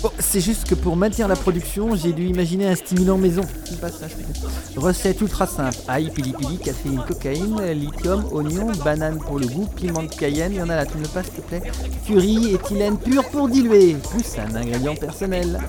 Oh, 0.02 0.12
c'est 0.18 0.40
juste 0.40 0.66
que 0.66 0.76
pour 0.76 0.96
maintenir 0.96 1.28
la 1.28 1.36
production, 1.36 1.94
j'ai 1.94 2.14
dû 2.14 2.26
imaginer 2.26 2.70
un 2.70 2.76
stimulant 2.76 3.18
maison. 3.18 3.42
Tu 3.66 3.74
me 3.74 3.78
passes 3.80 3.98
ça, 4.00 4.08
je 4.08 4.16
te 4.16 4.22
prie. 4.22 4.78
Recette 4.78 5.20
ultra 5.20 5.46
simple. 5.46 5.76
Ail, 5.90 6.10
pili 6.12 6.32
pili, 6.32 6.58
caféine, 6.58 7.04
cocaïne, 7.06 7.62
lithium, 7.74 8.24
oignon, 8.32 8.72
banane 8.86 9.20
pour 9.20 9.40
le 9.40 9.48
goût, 9.48 9.68
piment 9.76 10.04
de 10.04 10.08
cayenne, 10.08 10.54
il 10.54 10.60
y 10.60 10.62
en 10.62 10.70
a 10.70 10.78
là, 10.78 10.86
tu 10.86 10.98
me 10.98 11.04
le 11.04 11.10
passes 11.10 11.26
s'il 11.26 11.36
te 11.36 11.42
plaît. 11.42 11.62
Curry, 12.08 12.54
éthylène 12.54 12.98
pur 12.98 13.28
pour 13.30 13.50
diluer, 13.50 13.98
plus 14.10 14.40
un 14.40 14.56
ingrédient 14.56 14.96
personnel. 14.96 15.60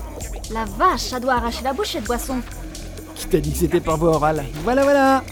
La 0.53 0.63
vache, 0.77 1.01
ça 1.01 1.19
doit 1.19 1.33
arracher 1.33 1.63
la 1.65 1.73
bouche 1.73 1.91
cette 1.91 2.05
boisson. 2.05 2.37
Qui 3.15 3.27
t'a 3.27 3.39
dit 3.41 3.51
que 3.51 3.57
c'était 3.57 3.81
par 3.81 3.97
voie 3.97 4.15
orale 4.15 4.45
Voilà, 4.63 4.83
voilà 4.83 5.23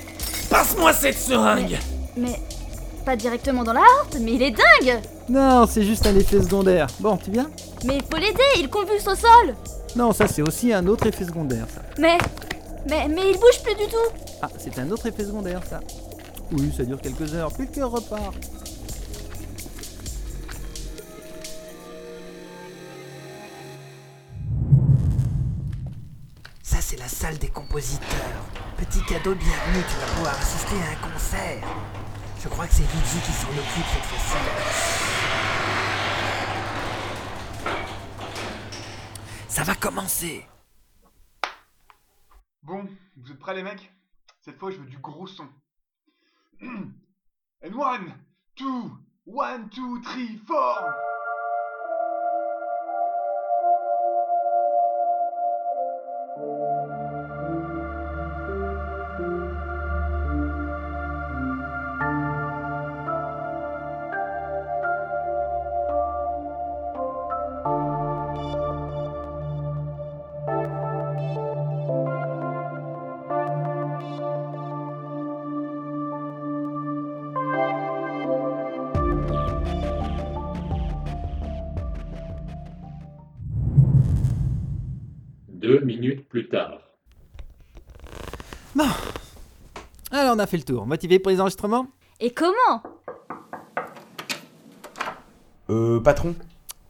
Passe-moi 0.50 0.91
cette 0.91 1.18
seringue 1.18 1.77
Mais 2.18 2.38
pas 3.06 3.15
directement 3.15 3.63
dans 3.63 3.74
la 3.74 3.79
horte, 3.79 4.18
mais 4.20 4.34
il 4.34 4.41
est 4.44 4.51
dingue 4.51 5.00
Non, 5.29 5.65
c'est 5.68 5.84
juste 5.84 6.06
un 6.06 6.15
effet 6.15 6.41
secondaire. 6.41 6.88
Bon, 7.00 7.18
tu 7.18 7.32
viens? 7.32 7.50
Mais 7.86 7.98
il 7.98 8.03
faut 8.03 8.17
l'aider, 8.17 8.43
il 8.57 8.69
convulse 8.69 9.07
au 9.07 9.15
sol 9.15 9.55
Non, 9.95 10.12
ça 10.12 10.27
c'est 10.27 10.41
aussi 10.41 10.74
un 10.74 10.86
autre 10.88 11.07
effet 11.07 11.25
secondaire, 11.25 11.65
ça. 11.74 11.81
Mais. 11.98 12.17
Mais, 12.89 13.07
mais 13.07 13.31
il 13.31 13.38
bouge 13.38 13.62
plus 13.63 13.75
du 13.75 13.89
tout 13.89 14.24
Ah, 14.41 14.50
c'est 14.57 14.77
un 14.79 14.89
autre 14.91 15.05
effet 15.07 15.25
secondaire, 15.25 15.62
ça. 15.69 15.79
Oui, 16.51 16.74
ça 16.75 16.83
dure 16.83 17.00
quelques 17.00 17.33
heures, 17.33 17.51
puis 17.51 17.67
le 17.67 17.71
cœur 17.74 17.91
repart. 17.91 18.33
Ça, 26.63 26.77
c'est 26.81 26.98
la 26.98 27.07
salle 27.07 27.38
des 27.38 27.48
compositeurs. 27.50 28.07
Petit 28.77 29.01
cadeau 29.05 29.33
de 29.33 29.39
bienvenue, 29.39 29.83
tu 29.89 29.95
vas 30.00 30.13
pouvoir 30.15 30.39
assister 30.39 30.75
à 30.75 30.91
un 31.07 31.12
concert. 31.13 31.63
Je 32.41 32.48
crois 32.48 32.67
que 32.67 32.74
c'est 32.74 32.83
Luigi 32.83 33.19
qui 33.25 33.31
s'en 33.31 33.50
occupe 33.50 33.86
cette 33.93 34.05
fois-ci. 34.05 35.28
Ça 39.50 39.63
va 39.63 39.74
commencer. 39.74 40.46
Bon, 42.62 42.88
vous 43.18 43.32
êtes 43.32 43.39
prêts 43.39 43.56
les 43.56 43.63
mecs? 43.63 43.91
Cette 44.41 44.60
fois 44.60 44.70
je 44.70 44.77
veux 44.77 44.86
du 44.86 45.00
gros 45.00 45.25
son. 45.25 45.50
And 46.62 47.74
one, 47.74 48.13
two, 48.56 48.96
one, 49.25 49.70
two, 49.72 50.01
three, 50.03 50.38
four 50.48 50.94
on 90.39 90.43
a 90.43 90.48
fait 90.48 90.58
le 90.58 90.63
tour. 90.63 90.86
Motivé 90.88 91.19
pour 91.19 91.31
les 91.31 91.41
enregistrements? 91.41 91.88
Et 92.22 92.31
comment? 92.31 92.81
Euh, 95.69 96.00
patron, 96.00 96.34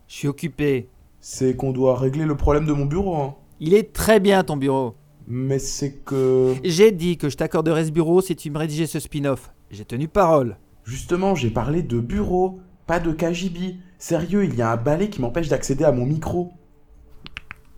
Je 0.08 0.14
suis 0.16 0.28
occupé. 0.28 0.88
c'est 1.20 1.56
qu'on 1.56 1.72
doit 1.72 1.98
régler 1.98 2.26
le 2.26 2.38
problème 2.38 2.66
de 2.66 2.74
mon 2.74 2.86
bureau. 2.86 3.16
hein. 3.18 3.36
Il 3.60 3.74
est 3.74 3.92
très 3.92 4.20
bien 4.20 4.44
ton 4.44 4.56
bureau. 4.56 4.96
Mais 5.28 5.60
c'est 5.60 5.94
que... 6.06 6.56
J'ai 6.64 6.92
dit 6.92 7.18
que 7.18 7.30
je 7.30 7.36
t'accorderais 7.38 7.86
ce 7.86 7.92
bureau 7.92 8.22
si 8.22 8.36
tu 8.36 8.50
me 8.52 8.58
rédigeais 8.58 8.88
ce 8.88 9.00
spin-off. 9.00 9.52
J'ai 9.70 9.84
tenu 9.86 10.08
parole. 10.08 10.58
Justement, 10.86 11.36
j'ai 11.36 11.50
parlé 11.50 11.84
de 11.84 12.00
bureau, 12.00 12.60
pas 12.88 13.00
de 13.00 13.12
KGB. 13.12 13.76
Sérieux, 13.98 14.46
il 14.46 14.56
y 14.56 14.62
a 14.62 14.72
un 14.72 14.78
balai 14.78 15.10
qui 15.10 15.22
m'empêche 15.22 15.50
d'accéder 15.50 15.84
à 15.84 15.92
mon 15.92 16.06
micro. 16.06 16.52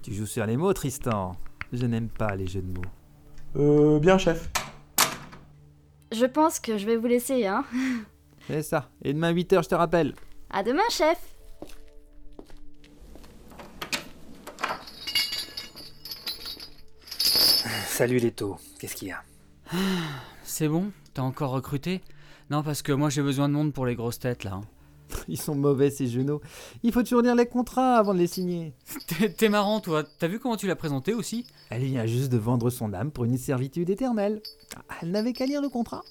Tu 0.03 0.13
joues 0.13 0.25
sur 0.27 0.45
les 0.45 0.55
mots, 0.55 0.71
Tristan. 0.73 1.35
Je 1.73 1.85
n'aime 1.85 2.09
pas 2.09 2.35
les 2.35 2.47
jeux 2.47 2.61
de 2.61 2.71
mots. 2.73 2.81
Euh, 3.57 3.99
bien 3.99 4.17
chef. 4.17 4.49
Je 6.11 6.25
pense 6.25 6.59
que 6.59 6.77
je 6.77 6.85
vais 6.85 6.97
vous 6.97 7.07
laisser, 7.07 7.45
hein. 7.45 7.63
C'est 8.47 8.63
ça. 8.63 8.89
Et 9.03 9.13
demain 9.13 9.33
8h, 9.33 9.63
je 9.63 9.69
te 9.69 9.75
rappelle. 9.75 10.13
À 10.49 10.63
demain, 10.63 10.83
chef 10.89 11.17
Salut 17.87 18.17
Leto, 18.19 18.57
qu'est-ce 18.79 18.95
qu'il 18.95 19.09
y 19.09 19.11
a? 19.11 19.23
C'est 20.43 20.67
bon? 20.67 20.91
T'as 21.13 21.21
encore 21.21 21.51
recruté? 21.51 22.01
Non, 22.49 22.63
parce 22.63 22.81
que 22.81 22.91
moi 22.91 23.09
j'ai 23.09 23.21
besoin 23.21 23.47
de 23.47 23.53
monde 23.53 23.73
pour 23.73 23.85
les 23.85 23.95
grosses 23.95 24.19
têtes 24.19 24.43
là. 24.43 24.53
hein. 24.55 24.61
Ils 25.27 25.39
sont 25.39 25.55
mauvais 25.55 25.89
ces 25.89 26.07
genoux. 26.07 26.39
Il 26.83 26.91
faut 26.91 27.03
toujours 27.03 27.21
lire 27.21 27.35
les 27.35 27.45
contrats 27.45 27.97
avant 27.97 28.13
de 28.13 28.19
les 28.19 28.27
signer. 28.27 28.73
T'es 29.37 29.49
marrant 29.49 29.79
toi, 29.79 30.03
t'as 30.19 30.27
vu 30.27 30.39
comment 30.39 30.57
tu 30.57 30.67
l'as 30.67 30.75
présenté 30.75 31.13
aussi? 31.13 31.45
Elle 31.69 31.83
vient 31.83 32.05
juste 32.05 32.31
de 32.31 32.37
vendre 32.37 32.69
son 32.69 32.93
âme 32.93 33.11
pour 33.11 33.25
une 33.25 33.37
servitude 33.37 33.89
éternelle. 33.89 34.41
Elle 35.01 35.11
n'avait 35.11 35.33
qu'à 35.33 35.45
lire 35.45 35.61
le 35.61 35.69
contrat. 35.69 36.03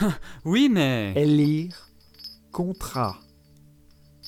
Oui, 0.44 0.68
mais. 0.70 1.12
Elle 1.16 1.36
lire 1.36 1.90
contrat. 2.52 3.16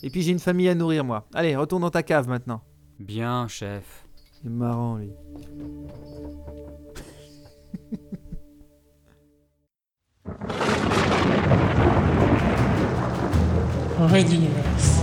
Et 0.02 0.10
puis 0.10 0.22
j'ai 0.22 0.32
une 0.32 0.38
famille 0.38 0.68
à 0.68 0.74
nourrir 0.74 1.04
moi. 1.04 1.28
Allez, 1.34 1.56
retourne 1.56 1.82
dans 1.82 1.90
ta 1.90 2.02
cave 2.02 2.28
maintenant. 2.28 2.62
Bien, 2.98 3.48
chef. 3.48 4.06
Il 4.42 4.48
est 4.48 4.50
marrant 4.50 4.96
lui. 4.96 5.10
Red 14.06 14.32
Universe. 14.32 15.02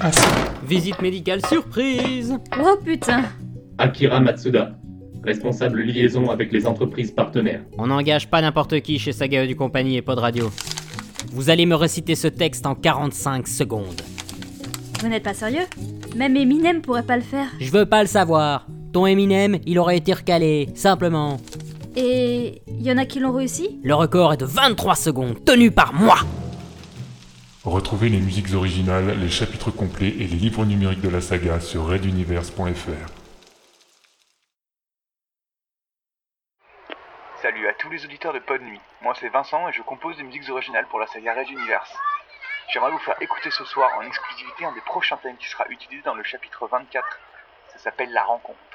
Ah. 0.00 0.10
Visite 0.66 1.00
médicale 1.02 1.44
surprise 1.46 2.38
Oh 2.58 2.76
putain 2.82 3.22
Akira 3.78 4.20
Matsuda, 4.20 4.72
responsable 5.22 5.82
liaison 5.82 6.30
avec 6.30 6.52
les 6.52 6.66
entreprises 6.66 7.10
partenaires. 7.10 7.62
On 7.78 7.86
n'engage 7.88 8.28
pas 8.30 8.40
n'importe 8.40 8.80
qui 8.80 8.98
chez 8.98 9.12
Saga 9.12 9.46
du 9.46 9.56
compagnie 9.56 9.96
et 9.96 10.02
pas 10.02 10.14
de 10.14 10.20
radio. 10.20 10.50
Vous 11.32 11.50
allez 11.50 11.66
me 11.66 11.74
reciter 11.74 12.14
ce 12.14 12.28
texte 12.28 12.66
en 12.66 12.74
45 12.74 13.48
secondes. 13.48 14.00
Vous 15.00 15.08
n'êtes 15.08 15.24
pas 15.24 15.34
sérieux? 15.34 15.64
Même 16.16 16.36
Eminem 16.36 16.80
pourrait 16.80 17.02
pas 17.02 17.16
le 17.16 17.22
faire. 17.22 17.48
Je 17.58 17.70
veux 17.70 17.86
pas 17.86 18.02
le 18.02 18.08
savoir. 18.08 18.66
Ton 18.94 19.06
Eminem, 19.06 19.58
il 19.66 19.80
aurait 19.80 19.96
été 19.96 20.12
recalé, 20.12 20.68
simplement. 20.76 21.38
Et 21.96 22.62
y 22.68 22.92
en 22.92 22.96
a 22.96 23.04
qui 23.04 23.18
l'ont 23.18 23.32
réussi? 23.32 23.80
Le 23.82 23.92
record 23.92 24.34
est 24.34 24.36
de 24.36 24.44
23 24.44 24.94
secondes, 24.94 25.44
tenu 25.44 25.72
par 25.72 25.92
moi 25.92 26.14
Retrouvez 27.64 28.08
les 28.08 28.20
musiques 28.20 28.54
originales, 28.54 29.18
les 29.18 29.28
chapitres 29.28 29.72
complets 29.72 30.10
et 30.10 30.28
les 30.28 30.36
livres 30.36 30.64
numériques 30.64 31.00
de 31.00 31.08
la 31.08 31.20
saga 31.20 31.58
sur 31.58 31.86
reduniverse.fr. 31.88 33.10
Salut 37.42 37.66
à 37.66 37.72
tous 37.72 37.90
les 37.90 38.04
auditeurs 38.04 38.32
de 38.32 38.38
Pod 38.38 38.62
Nuit. 38.62 38.80
Moi 39.02 39.14
c'est 39.18 39.28
Vincent 39.28 39.68
et 39.68 39.72
je 39.72 39.82
compose 39.82 40.16
des 40.18 40.22
musiques 40.22 40.48
originales 40.50 40.86
pour 40.88 41.00
la 41.00 41.08
saga 41.08 41.34
Red 41.34 41.50
Universe. 41.50 41.92
J'aimerais 42.72 42.92
vous 42.92 42.98
faire 42.98 43.20
écouter 43.20 43.50
ce 43.50 43.64
soir 43.64 43.90
en 43.98 44.02
exclusivité 44.06 44.64
un 44.64 44.72
des 44.72 44.82
prochains 44.82 45.16
thèmes 45.16 45.36
qui 45.36 45.48
sera 45.48 45.64
utilisé 45.68 46.04
dans 46.04 46.14
le 46.14 46.22
chapitre 46.22 46.68
24. 46.70 47.04
Ça 47.72 47.78
s'appelle 47.78 48.12
La 48.12 48.22
rencontre. 48.22 48.73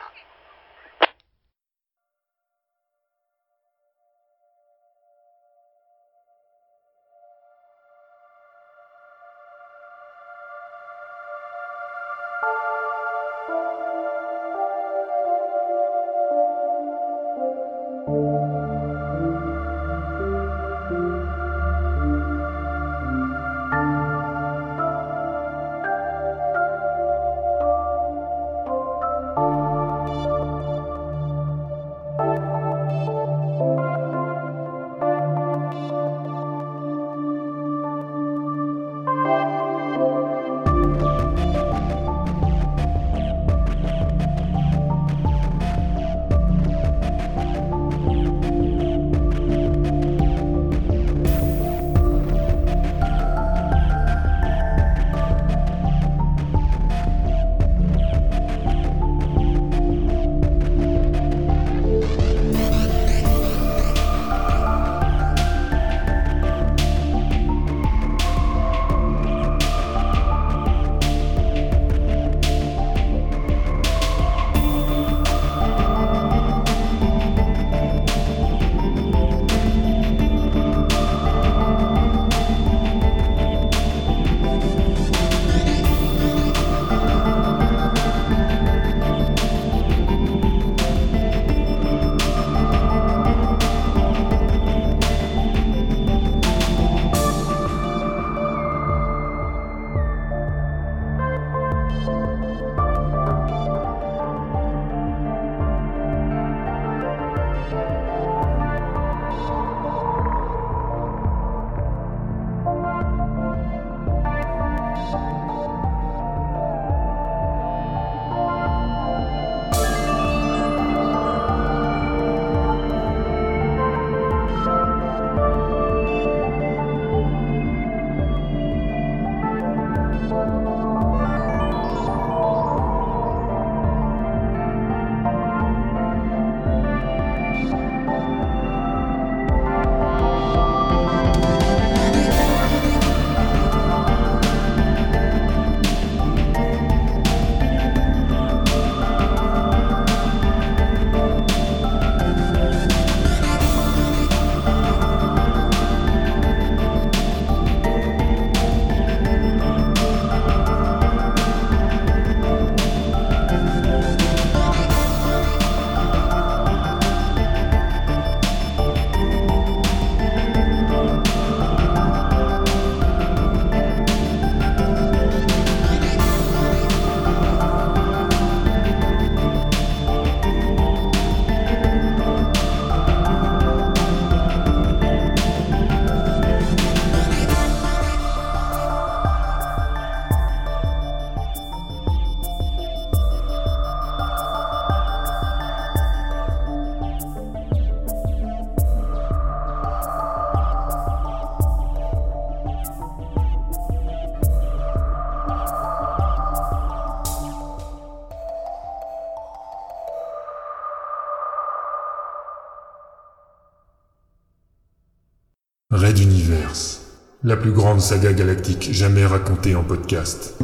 La 217.49 217.57
plus 217.57 217.71
grande 217.71 217.99
saga 217.99 218.31
galactique 218.31 218.89
jamais 218.91 219.25
racontée 219.25 219.73
en 219.73 219.83
podcast. 219.83 220.55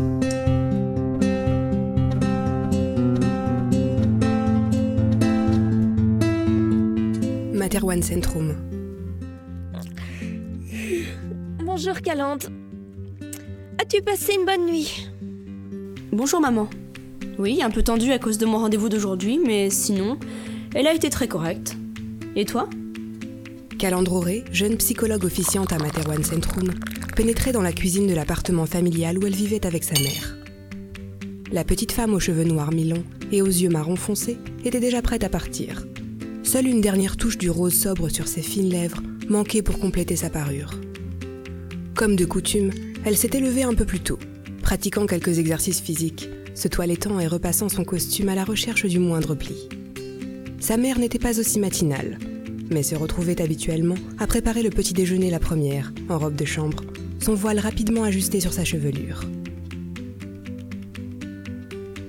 Materwan 7.55 8.03
Centrum. 8.03 8.53
Bonjour 11.65 11.99
Calante. 12.01 12.51
As-tu 13.81 14.03
passé 14.03 14.35
une 14.39 14.45
bonne 14.45 14.67
nuit? 14.67 15.09
Bonjour 16.11 16.39
maman. 16.39 16.69
Oui, 17.39 17.63
un 17.63 17.71
peu 17.71 17.81
tendue 17.81 18.11
à 18.11 18.19
cause 18.19 18.37
de 18.37 18.45
mon 18.45 18.59
rendez-vous 18.59 18.89
d'aujourd'hui, 18.89 19.39
mais 19.43 19.71
sinon, 19.71 20.19
elle 20.75 20.85
a 20.85 20.93
été 20.93 21.09
très 21.09 21.27
correcte. 21.27 21.75
Et 22.35 22.45
toi? 22.45 22.69
Calandroré, 23.85 24.43
jeune 24.51 24.77
psychologue 24.77 25.25
officiante 25.25 25.71
à 25.71 25.77
Materwan 25.77 26.23
Centrum, 26.23 26.71
pénétrait 27.15 27.51
dans 27.51 27.61
la 27.61 27.71
cuisine 27.71 28.07
de 28.07 28.15
l'appartement 28.15 28.65
familial 28.65 29.19
où 29.19 29.27
elle 29.27 29.35
vivait 29.35 29.63
avec 29.63 29.83
sa 29.83 29.93
mère. 30.01 30.35
La 31.51 31.63
petite 31.63 31.91
femme 31.91 32.15
aux 32.15 32.19
cheveux 32.19 32.45
noirs 32.45 32.71
mi-longs 32.71 33.03
et 33.31 33.43
aux 33.43 33.45
yeux 33.45 33.69
marron 33.69 33.95
foncé 33.95 34.39
était 34.63 34.79
déjà 34.79 35.03
prête 35.03 35.23
à 35.23 35.29
partir. 35.29 35.85
Seule 36.41 36.65
une 36.65 36.81
dernière 36.81 37.15
touche 37.15 37.37
du 37.37 37.51
rose 37.51 37.79
sobre 37.79 38.09
sur 38.09 38.27
ses 38.27 38.41
fines 38.41 38.71
lèvres 38.71 39.03
manquait 39.29 39.61
pour 39.61 39.77
compléter 39.77 40.15
sa 40.15 40.31
parure. 40.31 40.71
Comme 41.93 42.15
de 42.15 42.25
coutume, 42.25 42.71
elle 43.05 43.17
s'était 43.17 43.39
levée 43.39 43.61
un 43.61 43.75
peu 43.75 43.85
plus 43.85 43.99
tôt, 43.99 44.17
pratiquant 44.63 45.05
quelques 45.05 45.37
exercices 45.37 45.81
physiques, 45.81 46.27
se 46.55 46.67
toilettant 46.67 47.19
et 47.19 47.27
repassant 47.27 47.69
son 47.69 47.83
costume 47.83 48.29
à 48.29 48.35
la 48.35 48.45
recherche 48.45 48.87
du 48.87 48.97
moindre 48.97 49.35
pli. 49.35 49.69
Sa 50.59 50.75
mère 50.75 50.97
n'était 50.97 51.19
pas 51.19 51.39
aussi 51.39 51.59
matinale, 51.59 52.17
mais 52.69 52.83
se 52.83 52.95
retrouvait 52.95 53.41
habituellement 53.41 53.95
à 54.19 54.27
préparer 54.27 54.63
le 54.63 54.69
petit 54.69 54.93
déjeuner 54.93 55.29
la 55.29 55.39
première, 55.39 55.93
en 56.09 56.17
robe 56.17 56.35
de 56.35 56.45
chambre, 56.45 56.83
son 57.19 57.33
voile 57.33 57.59
rapidement 57.59 58.03
ajusté 58.03 58.39
sur 58.39 58.53
sa 58.53 58.63
chevelure. 58.63 59.21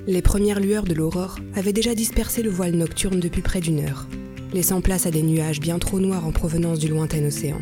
Les 0.06 0.22
premières 0.22 0.60
lueurs 0.60 0.84
de 0.84 0.94
l'aurore 0.94 1.38
avaient 1.54 1.72
déjà 1.72 1.94
dispersé 1.94 2.42
le 2.42 2.50
voile 2.50 2.74
nocturne 2.74 3.18
depuis 3.18 3.42
près 3.42 3.60
d'une 3.60 3.80
heure, 3.80 4.06
laissant 4.52 4.80
place 4.80 5.06
à 5.06 5.10
des 5.10 5.22
nuages 5.22 5.60
bien 5.60 5.78
trop 5.78 5.98
noirs 5.98 6.26
en 6.26 6.32
provenance 6.32 6.78
du 6.78 6.88
lointain 6.88 7.24
océan. 7.24 7.58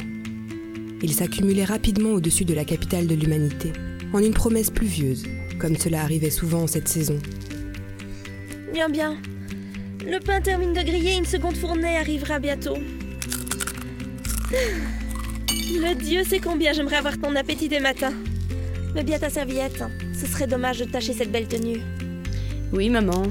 Ils 1.03 1.15
s'accumulaient 1.15 1.65
rapidement 1.65 2.11
au-dessus 2.11 2.45
de 2.45 2.55
la 2.55 2.65
capitale 2.65 3.07
de 3.07 3.15
l'humanité, 3.15 3.73
en 4.13 4.19
une 4.19 4.35
promesse 4.35 4.71
pluvieuse, 4.71 5.25
comme 5.59 5.77
cela 5.77 6.03
arrivait 6.03 6.31
souvent 6.31 6.63
en 6.63 6.67
cette 6.67 6.89
saison. 6.89 7.19
Bien, 8.73 8.89
bien. 8.89 9.17
Le 10.07 10.21
pain 10.21 10.40
termine 10.43 10.75
de 10.75 10.83
griller, 10.83 11.17
une 11.17 11.25
seconde 11.25 11.57
fournée 11.57 11.97
arrivera 11.97 12.38
bientôt. 12.38 12.77
Le 14.51 15.95
Dieu 15.95 16.25
sait 16.25 16.40
combien 16.40 16.75
j'aimerais 16.75 16.97
avoir 16.97 17.19
ton 17.19 17.35
appétit 17.35 17.69
des 17.69 17.81
matins. 17.81 18.12
Mets 18.95 19.03
bien 19.03 19.19
ta 19.19 19.31
serviette. 19.31 19.83
Ce 20.12 20.27
serait 20.27 20.47
dommage 20.47 20.79
de 20.79 20.85
tâcher 20.85 21.14
cette 21.14 21.33
belle 21.33 21.49
tenue. 21.49 21.81
Oui, 22.73 22.90
maman. 22.90 23.23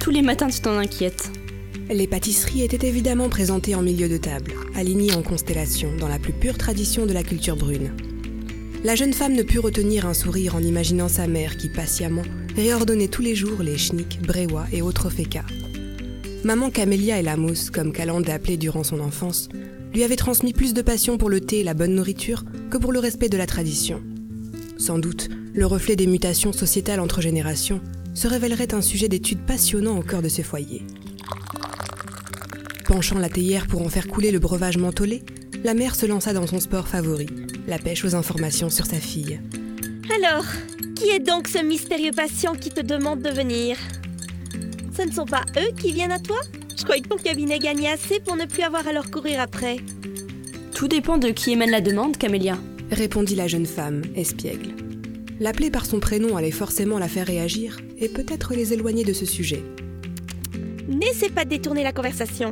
Tous 0.00 0.10
les 0.10 0.20
matins, 0.20 0.48
tu 0.48 0.60
t'en 0.60 0.76
inquiètes. 0.76 1.30
Les 1.88 2.06
pâtisseries 2.06 2.62
étaient 2.62 2.86
évidemment 2.86 3.30
présentées 3.30 3.74
en 3.74 3.80
milieu 3.80 4.10
de 4.10 4.18
table, 4.18 4.52
alignées 4.76 5.14
en 5.14 5.22
constellation, 5.22 5.96
dans 5.96 6.08
la 6.08 6.18
plus 6.18 6.34
pure 6.34 6.58
tradition 6.58 7.06
de 7.06 7.14
la 7.14 7.22
culture 7.22 7.56
brune. 7.56 7.92
La 8.84 8.94
jeune 8.94 9.14
femme 9.14 9.32
ne 9.32 9.42
put 9.42 9.58
retenir 9.58 10.06
un 10.06 10.14
sourire 10.14 10.54
en 10.54 10.62
imaginant 10.62 11.08
sa 11.08 11.26
mère 11.26 11.56
qui, 11.56 11.70
patiemment, 11.70 12.22
réordonnait 12.54 13.08
tous 13.08 13.22
les 13.22 13.34
jours 13.34 13.62
les 13.62 13.78
schnicks, 13.78 14.20
bréois 14.20 14.66
et 14.72 14.82
autres 14.82 15.08
fécas. 15.08 15.46
Maman 16.44 16.70
Camélia 16.70 17.20
et 17.20 17.24
comme 17.72 17.92
Calande 17.92 18.30
appelée 18.30 18.56
durant 18.56 18.84
son 18.84 19.00
enfance, 19.00 19.48
lui 19.92 20.04
avaient 20.04 20.16
transmis 20.16 20.52
plus 20.52 20.72
de 20.72 20.82
passion 20.82 21.18
pour 21.18 21.30
le 21.30 21.40
thé 21.40 21.60
et 21.60 21.64
la 21.64 21.74
bonne 21.74 21.94
nourriture 21.94 22.44
que 22.70 22.78
pour 22.78 22.92
le 22.92 23.00
respect 23.00 23.28
de 23.28 23.36
la 23.36 23.46
tradition. 23.46 24.02
Sans 24.76 24.98
doute, 24.98 25.28
le 25.52 25.66
reflet 25.66 25.96
des 25.96 26.06
mutations 26.06 26.52
sociétales 26.52 27.00
entre 27.00 27.20
générations 27.20 27.80
se 28.14 28.28
révélerait 28.28 28.72
un 28.72 28.82
sujet 28.82 29.08
d'étude 29.08 29.40
passionnant 29.40 29.98
au 29.98 30.02
cœur 30.02 30.22
de 30.22 30.28
ce 30.28 30.42
foyer. 30.42 30.82
Penchant 32.86 33.18
la 33.18 33.28
théière 33.28 33.66
pour 33.66 33.82
en 33.82 33.88
faire 33.88 34.06
couler 34.06 34.30
le 34.30 34.38
breuvage 34.38 34.78
mentholé, 34.78 35.24
la 35.64 35.74
mère 35.74 35.96
se 35.96 36.06
lança 36.06 36.32
dans 36.32 36.46
son 36.46 36.60
sport 36.60 36.86
favori, 36.86 37.26
la 37.66 37.78
pêche 37.78 38.04
aux 38.04 38.14
informations 38.14 38.70
sur 38.70 38.86
sa 38.86 38.96
fille. 38.96 39.40
Alors, 40.16 40.44
qui 40.94 41.08
est 41.10 41.18
donc 41.18 41.48
ce 41.48 41.62
mystérieux 41.62 42.12
patient 42.12 42.54
qui 42.54 42.70
te 42.70 42.80
demande 42.80 43.22
de 43.22 43.30
venir? 43.30 43.76
Ce 44.98 45.04
ne 45.04 45.12
sont 45.12 45.26
pas 45.26 45.44
eux 45.56 45.72
qui 45.80 45.92
viennent 45.92 46.10
à 46.10 46.18
toi? 46.18 46.40
Je 46.76 46.82
croyais 46.82 47.00
que 47.00 47.08
ton 47.08 47.18
cabinet 47.18 47.60
gagnait 47.60 47.92
assez 47.92 48.18
pour 48.18 48.34
ne 48.34 48.46
plus 48.46 48.64
avoir 48.64 48.84
à 48.88 48.92
leur 48.92 49.12
courir 49.12 49.40
après. 49.40 49.76
Tout 50.74 50.88
dépend 50.88 51.18
de 51.18 51.28
qui 51.28 51.52
émène 51.52 51.70
la 51.70 51.80
demande, 51.80 52.16
Camélia, 52.16 52.58
répondit 52.90 53.36
la 53.36 53.46
jeune 53.46 53.66
femme, 53.66 54.02
espiègle. 54.16 54.74
L'appeler 55.38 55.70
par 55.70 55.86
son 55.86 56.00
prénom 56.00 56.36
allait 56.36 56.50
forcément 56.50 56.98
la 56.98 57.06
faire 57.06 57.28
réagir 57.28 57.78
et 57.96 58.08
peut-être 58.08 58.54
les 58.54 58.72
éloigner 58.72 59.04
de 59.04 59.12
ce 59.12 59.24
sujet. 59.24 59.62
N'essaie 60.88 61.30
pas 61.30 61.44
de 61.44 61.50
détourner 61.50 61.84
la 61.84 61.92
conversation. 61.92 62.50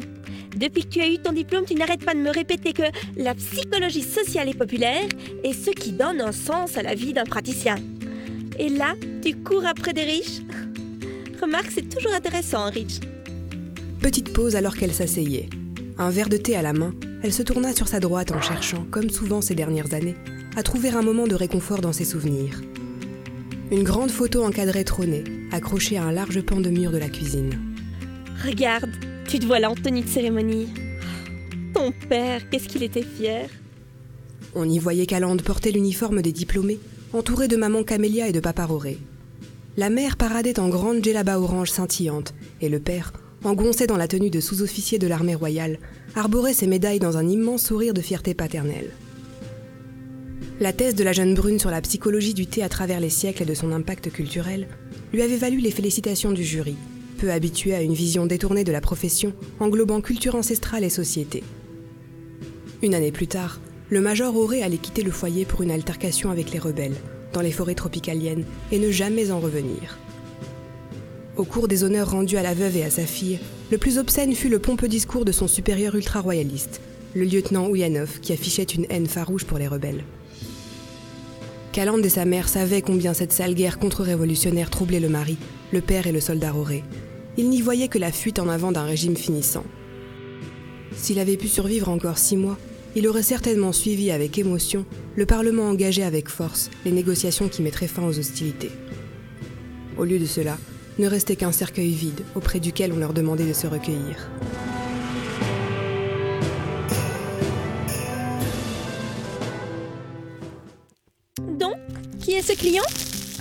Depuis 0.56 0.84
que 0.84 0.90
tu 0.90 1.00
as 1.00 1.08
eu 1.08 1.18
ton 1.18 1.32
diplôme, 1.32 1.64
tu 1.64 1.74
n'arrêtes 1.74 2.04
pas 2.04 2.14
de 2.14 2.20
me 2.20 2.30
répéter 2.30 2.72
que 2.72 2.84
la 3.16 3.34
psychologie 3.34 4.04
sociale 4.04 4.48
et 4.48 4.54
populaire 4.54 5.08
est 5.42 5.52
ce 5.52 5.70
qui 5.70 5.90
donne 5.90 6.20
un 6.20 6.30
sens 6.30 6.76
à 6.76 6.82
la 6.82 6.94
vie 6.94 7.12
d'un 7.12 7.24
praticien. 7.24 7.74
Et 8.56 8.68
là, 8.68 8.94
tu 9.20 9.34
cours 9.34 9.66
après 9.66 9.92
des 9.92 10.04
riches? 10.04 10.42
Remarque, 11.40 11.70
c'est 11.74 11.88
toujours 11.88 12.12
intéressant, 12.12 12.70
Rich. 12.70 13.00
Petite 14.00 14.32
pause 14.32 14.56
alors 14.56 14.76
qu'elle 14.76 14.94
s'asseyait. 14.94 15.48
Un 15.98 16.10
verre 16.10 16.28
de 16.28 16.36
thé 16.36 16.56
à 16.56 16.62
la 16.62 16.72
main, 16.72 16.94
elle 17.22 17.32
se 17.32 17.42
tourna 17.42 17.74
sur 17.74 17.88
sa 17.88 18.00
droite 18.00 18.32
en 18.32 18.40
cherchant, 18.40 18.86
comme 18.90 19.10
souvent 19.10 19.40
ces 19.40 19.54
dernières 19.54 19.94
années, 19.94 20.14
à 20.56 20.62
trouver 20.62 20.90
un 20.90 21.02
moment 21.02 21.26
de 21.26 21.34
réconfort 21.34 21.80
dans 21.80 21.92
ses 21.92 22.04
souvenirs. 22.04 22.62
Une 23.70 23.82
grande 23.82 24.10
photo 24.10 24.44
encadrée 24.44 24.84
trônait, 24.84 25.24
accrochée 25.52 25.96
à 25.96 26.04
un 26.04 26.12
large 26.12 26.40
pan 26.42 26.60
de 26.60 26.70
mur 26.70 26.92
de 26.92 26.98
la 26.98 27.08
cuisine. 27.08 27.58
Regarde, 28.44 28.90
tu 29.28 29.38
te 29.38 29.46
vois 29.46 29.58
là 29.58 29.70
en 29.70 29.74
tenue 29.74 30.02
de 30.02 30.08
cérémonie. 30.08 30.68
Ton 31.74 31.92
père, 32.08 32.48
qu'est-ce 32.48 32.68
qu'il 32.68 32.82
était 32.82 33.02
fier. 33.02 33.48
On 34.54 34.68
y 34.68 34.78
voyait 34.78 35.06
Calande 35.06 35.42
porter 35.42 35.72
l'uniforme 35.72 36.22
des 36.22 36.32
diplômés, 36.32 36.78
entouré 37.12 37.48
de 37.48 37.56
maman 37.56 37.82
Camélia 37.82 38.28
et 38.28 38.32
de 38.32 38.40
papa 38.40 38.64
Roré. 38.64 38.98
La 39.78 39.90
mère 39.90 40.16
paradait 40.16 40.58
en 40.58 40.70
grande 40.70 41.04
djellaba 41.04 41.38
orange 41.38 41.70
scintillante, 41.70 42.32
et 42.62 42.70
le 42.70 42.80
père, 42.80 43.12
engoncé 43.44 43.86
dans 43.86 43.98
la 43.98 44.08
tenue 44.08 44.30
de 44.30 44.40
sous-officier 44.40 44.98
de 44.98 45.06
l'armée 45.06 45.34
royale, 45.34 45.78
arborait 46.14 46.54
ses 46.54 46.66
médailles 46.66 46.98
dans 46.98 47.18
un 47.18 47.28
immense 47.28 47.64
sourire 47.64 47.92
de 47.92 48.00
fierté 48.00 48.32
paternelle. 48.32 48.90
La 50.60 50.72
thèse 50.72 50.94
de 50.94 51.04
la 51.04 51.12
jeune 51.12 51.34
brune 51.34 51.58
sur 51.58 51.70
la 51.70 51.82
psychologie 51.82 52.32
du 52.32 52.46
thé 52.46 52.62
à 52.62 52.70
travers 52.70 53.00
les 53.00 53.10
siècles 53.10 53.42
et 53.42 53.46
de 53.46 53.52
son 53.52 53.70
impact 53.70 54.10
culturel 54.10 54.66
lui 55.12 55.20
avait 55.20 55.36
valu 55.36 55.58
les 55.58 55.70
félicitations 55.70 56.32
du 56.32 56.42
jury, 56.42 56.76
peu 57.18 57.30
habitué 57.30 57.74
à 57.74 57.82
une 57.82 57.92
vision 57.92 58.24
détournée 58.24 58.64
de 58.64 58.72
la 58.72 58.80
profession 58.80 59.34
englobant 59.60 60.00
culture 60.00 60.36
ancestrale 60.36 60.84
et 60.84 60.90
société. 60.90 61.44
Une 62.82 62.94
année 62.94 63.12
plus 63.12 63.26
tard, 63.26 63.60
le 63.90 64.00
major 64.00 64.34
Auré 64.34 64.62
allait 64.62 64.78
quitter 64.78 65.02
le 65.02 65.10
foyer 65.10 65.44
pour 65.44 65.60
une 65.60 65.70
altercation 65.70 66.30
avec 66.30 66.50
les 66.50 66.58
rebelles, 66.58 66.96
dans 67.32 67.40
les 67.40 67.52
forêts 67.52 67.74
tropicaliennes, 67.74 68.44
et 68.72 68.78
ne 68.78 68.90
jamais 68.90 69.30
en 69.30 69.40
revenir. 69.40 69.98
Au 71.36 71.44
cours 71.44 71.68
des 71.68 71.84
honneurs 71.84 72.10
rendus 72.10 72.38
à 72.38 72.42
la 72.42 72.54
veuve 72.54 72.76
et 72.76 72.84
à 72.84 72.90
sa 72.90 73.04
fille, 73.04 73.38
le 73.70 73.78
plus 73.78 73.98
obscène 73.98 74.34
fut 74.34 74.48
le 74.48 74.58
pompeux 74.58 74.88
discours 74.88 75.24
de 75.24 75.32
son 75.32 75.48
supérieur 75.48 75.94
ultra-royaliste, 75.94 76.80
le 77.14 77.24
lieutenant 77.24 77.68
Ouyanov, 77.68 78.20
qui 78.20 78.32
affichait 78.32 78.62
une 78.62 78.86
haine 78.88 79.06
farouche 79.06 79.44
pour 79.44 79.58
les 79.58 79.68
rebelles. 79.68 80.04
Calande 81.72 82.06
et 82.06 82.10
sa 82.10 82.24
mère 82.24 82.48
savaient 82.48 82.80
combien 82.80 83.12
cette 83.12 83.32
sale 83.32 83.54
guerre 83.54 83.78
contre-révolutionnaire 83.78 84.70
troublait 84.70 85.00
le 85.00 85.10
mari, 85.10 85.36
le 85.72 85.82
père 85.82 86.06
et 86.06 86.12
le 86.12 86.20
soldat 86.20 86.52
Roré. 86.52 86.84
Ils 87.36 87.50
n'y 87.50 87.60
voyaient 87.60 87.88
que 87.88 87.98
la 87.98 88.12
fuite 88.12 88.38
en 88.38 88.48
avant 88.48 88.72
d'un 88.72 88.84
régime 88.84 89.16
finissant. 89.16 89.64
S'il 90.96 91.18
avait 91.18 91.36
pu 91.36 91.48
survivre 91.48 91.90
encore 91.90 92.16
six 92.16 92.38
mois, 92.38 92.56
il 92.96 93.06
aurait 93.06 93.22
certainement 93.22 93.72
suivi 93.72 94.10
avec 94.10 94.38
émotion 94.38 94.86
le 95.16 95.26
Parlement 95.26 95.68
engagé 95.68 96.02
avec 96.02 96.30
force 96.30 96.70
les 96.86 96.92
négociations 96.92 97.48
qui 97.48 97.60
mettraient 97.60 97.86
fin 97.86 98.02
aux 98.02 98.18
hostilités. 98.18 98.70
Au 99.98 100.04
lieu 100.04 100.18
de 100.18 100.24
cela, 100.24 100.56
ne 100.98 101.06
restait 101.06 101.36
qu'un 101.36 101.52
cercueil 101.52 101.92
vide 101.92 102.22
auprès 102.34 102.58
duquel 102.58 102.94
on 102.94 102.96
leur 102.96 103.12
demandait 103.12 103.44
de 103.44 103.52
se 103.52 103.66
recueillir. 103.66 104.30
Donc, 111.58 111.76
qui 112.18 112.32
est 112.32 112.40
ce 112.40 112.58
client? 112.58 112.84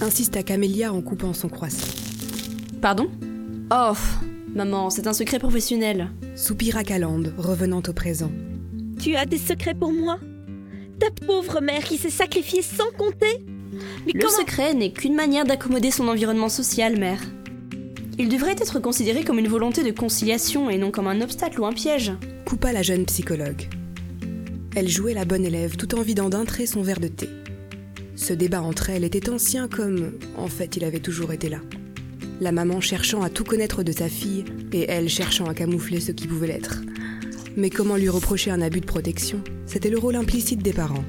Insiste 0.02 0.36
à 0.36 0.44
Camélia 0.44 0.92
en 0.92 1.02
coupant 1.02 1.34
son 1.34 1.48
croissant. 1.48 1.88
Pardon? 2.82 3.10
Oh, 3.72 3.94
maman, 4.54 4.90
c'est 4.90 5.08
un 5.08 5.14
secret 5.14 5.40
professionnel. 5.40 6.12
Soupira 6.36 6.84
Calande, 6.84 7.34
revenant 7.38 7.82
au 7.88 7.94
présent. 7.94 8.32
Tu 9.00 9.16
as 9.16 9.26
des 9.26 9.38
secrets 9.38 9.76
pour 9.76 9.92
moi? 9.92 10.20
Ta 11.00 11.08
pauvre 11.26 11.62
mère 11.62 11.84
qui 11.84 11.98
s'est 11.98 12.10
sacrifiée 12.10 12.62
sans 12.62 12.90
compter? 12.98 13.46
Mais 14.06 14.14
Le 14.14 14.28
secret 14.28 14.74
n'est 14.74 14.92
qu'une 14.92 15.16
manière 15.16 15.46
d'accommoder 15.46 15.92
son 15.92 16.08
environnement 16.08 16.50
social, 16.50 16.98
mère. 16.98 17.22
Il 18.18 18.30
devrait 18.30 18.56
être 18.58 18.80
considéré 18.80 19.24
comme 19.24 19.40
une 19.40 19.50
volonté 19.50 19.84
de 19.84 19.92
conciliation 19.92 20.70
et 20.70 20.78
non 20.78 20.92
comme 20.92 21.08
un 21.08 21.22
obstacle 21.22 21.60
ou 21.60 21.66
un 21.66 21.74
piège. 21.74 22.14
Coupa 22.46 22.72
la 22.72 22.82
jeune 22.82 23.06
psychologue. 23.06 23.68
Elle 24.76 24.88
jouait 24.88 25.14
la 25.14 25.26
bonne 25.26 25.46
élève 25.46 25.76
tout 25.76 25.96
en 25.96 26.02
vidant 26.02 26.30
d'un 26.30 26.46
trait 26.46 26.66
son 26.66 26.82
verre 26.82 27.00
de 27.00 27.10
thé. 27.10 27.30
Ce 28.16 28.32
débat 28.34 28.62
entre 28.62 28.90
elles 28.90 29.04
était 29.04 29.30
ancien 29.30 29.68
comme, 29.68 30.14
en 30.38 30.48
fait, 30.48 30.78
il 30.78 30.86
avait 30.86 31.00
toujours 31.00 31.34
été 31.34 31.50
là. 31.50 31.60
La 32.40 32.54
maman 32.54 32.80
cherchant 32.80 33.22
à 33.22 33.30
tout 33.30 33.44
connaître 33.44 33.84
de 33.84 33.92
sa 33.92 34.08
fille 34.08 34.46
et 34.72 34.86
elle 34.90 35.10
cherchant 35.10 35.46
à 35.46 35.54
camoufler 35.54 36.00
ce 36.00 36.12
qui 36.14 36.28
pouvait 36.28 36.48
l'être. 36.48 36.82
Mais 37.58 37.70
comment 37.70 37.96
lui 37.96 38.10
reprocher 38.10 38.52
un 38.52 38.62
abus 38.62 38.82
de 38.82 38.86
protection? 38.86 39.42
C'était 39.66 39.90
le 39.90 39.98
rôle 39.98 40.18
implicite 40.18 40.62
des 40.62 40.74
parents. 40.74 41.06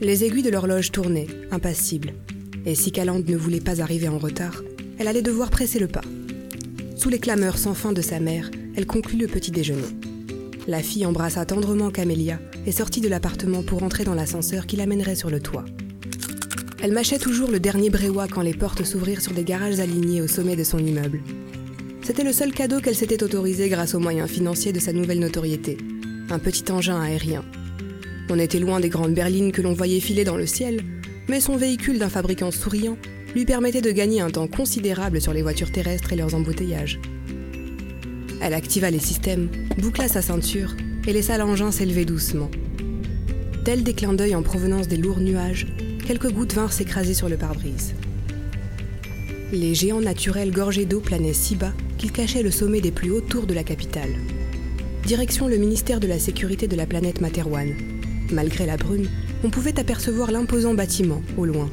Les 0.00 0.24
aiguilles 0.24 0.44
de 0.44 0.50
l'horloge 0.50 0.92
tournaient, 0.92 1.26
impassibles. 1.50 2.14
Et 2.64 2.76
si 2.76 2.92
Calande 2.92 3.28
ne 3.28 3.36
voulait 3.36 3.60
pas 3.60 3.80
arriver 3.80 4.06
en 4.06 4.18
retard, 4.18 4.62
elle 4.98 5.08
allait 5.08 5.22
devoir 5.22 5.50
presser 5.50 5.80
le 5.80 5.88
pas. 5.88 6.04
Sous 6.94 7.08
les 7.08 7.18
clameurs 7.18 7.58
sans 7.58 7.74
fin 7.74 7.92
de 7.92 8.00
sa 8.00 8.20
mère, 8.20 8.52
elle 8.76 8.86
conclut 8.86 9.18
le 9.18 9.26
petit 9.26 9.50
déjeuner. 9.50 9.82
La 10.68 10.80
fille 10.80 11.06
embrassa 11.06 11.44
tendrement 11.44 11.90
Camélia 11.90 12.38
et 12.64 12.70
sortit 12.70 13.00
de 13.00 13.08
l'appartement 13.08 13.64
pour 13.64 13.82
entrer 13.82 14.04
dans 14.04 14.14
l'ascenseur 14.14 14.66
qui 14.66 14.76
l'amènerait 14.76 15.16
sur 15.16 15.28
le 15.28 15.40
toit. 15.40 15.64
Elle 16.80 16.92
mâchait 16.92 17.18
toujours 17.18 17.50
le 17.50 17.58
dernier 17.58 17.90
bréois 17.90 18.28
quand 18.28 18.42
les 18.42 18.54
portes 18.54 18.84
s'ouvrirent 18.84 19.22
sur 19.22 19.32
des 19.32 19.44
garages 19.44 19.80
alignés 19.80 20.22
au 20.22 20.28
sommet 20.28 20.54
de 20.54 20.62
son 20.62 20.78
immeuble. 20.78 21.20
C'était 22.04 22.24
le 22.24 22.32
seul 22.32 22.52
cadeau 22.52 22.80
qu'elle 22.80 22.96
s'était 22.96 23.22
autorisé 23.22 23.68
grâce 23.68 23.94
aux 23.94 24.00
moyens 24.00 24.28
financiers 24.28 24.72
de 24.72 24.80
sa 24.80 24.92
nouvelle 24.92 25.20
notoriété. 25.20 25.78
Un 26.30 26.40
petit 26.40 26.70
engin 26.72 27.00
aérien. 27.00 27.44
On 28.28 28.40
était 28.40 28.58
loin 28.58 28.80
des 28.80 28.88
grandes 28.88 29.14
berlines 29.14 29.52
que 29.52 29.62
l'on 29.62 29.72
voyait 29.72 30.00
filer 30.00 30.24
dans 30.24 30.36
le 30.36 30.46
ciel, 30.46 30.82
mais 31.28 31.40
son 31.40 31.56
véhicule 31.56 32.00
d'un 32.00 32.08
fabricant 32.08 32.50
souriant 32.50 32.98
lui 33.36 33.44
permettait 33.44 33.80
de 33.82 33.92
gagner 33.92 34.20
un 34.20 34.30
temps 34.30 34.48
considérable 34.48 35.20
sur 35.20 35.32
les 35.32 35.42
voitures 35.42 35.70
terrestres 35.70 36.12
et 36.12 36.16
leurs 36.16 36.34
embouteillages. 36.34 36.98
Elle 38.40 38.54
activa 38.54 38.90
les 38.90 38.98
systèmes, 38.98 39.48
boucla 39.78 40.08
sa 40.08 40.22
ceinture 40.22 40.74
et 41.06 41.12
laissa 41.12 41.38
l'engin 41.38 41.70
s'élever 41.70 42.04
doucement. 42.04 42.50
Tels 43.64 43.84
des 43.84 43.94
clins 43.94 44.14
d'œil 44.14 44.34
en 44.34 44.42
provenance 44.42 44.88
des 44.88 44.96
lourds 44.96 45.20
nuages, 45.20 45.68
quelques 46.04 46.32
gouttes 46.32 46.54
vinrent 46.54 46.72
s'écraser 46.72 47.14
sur 47.14 47.28
le 47.28 47.36
pare-brise. 47.36 47.94
Les 49.54 49.74
géants 49.74 50.00
naturels 50.00 50.50
gorgés 50.50 50.86
d'eau 50.86 51.00
planaient 51.00 51.34
si 51.34 51.56
bas 51.56 51.74
qu'ils 51.98 52.10
cachaient 52.10 52.42
le 52.42 52.50
sommet 52.50 52.80
des 52.80 52.90
plus 52.90 53.10
hautes 53.10 53.28
tours 53.28 53.46
de 53.46 53.52
la 53.52 53.62
capitale. 53.62 54.14
Direction 55.04 55.46
le 55.46 55.58
ministère 55.58 56.00
de 56.00 56.06
la 56.06 56.18
Sécurité 56.18 56.68
de 56.68 56.74
la 56.74 56.86
planète 56.86 57.20
Materwan. 57.20 57.68
Malgré 58.32 58.64
la 58.64 58.78
brume, 58.78 59.08
on 59.44 59.50
pouvait 59.50 59.78
apercevoir 59.78 60.32
l'imposant 60.32 60.72
bâtiment, 60.72 61.20
au 61.36 61.44
loin. 61.44 61.68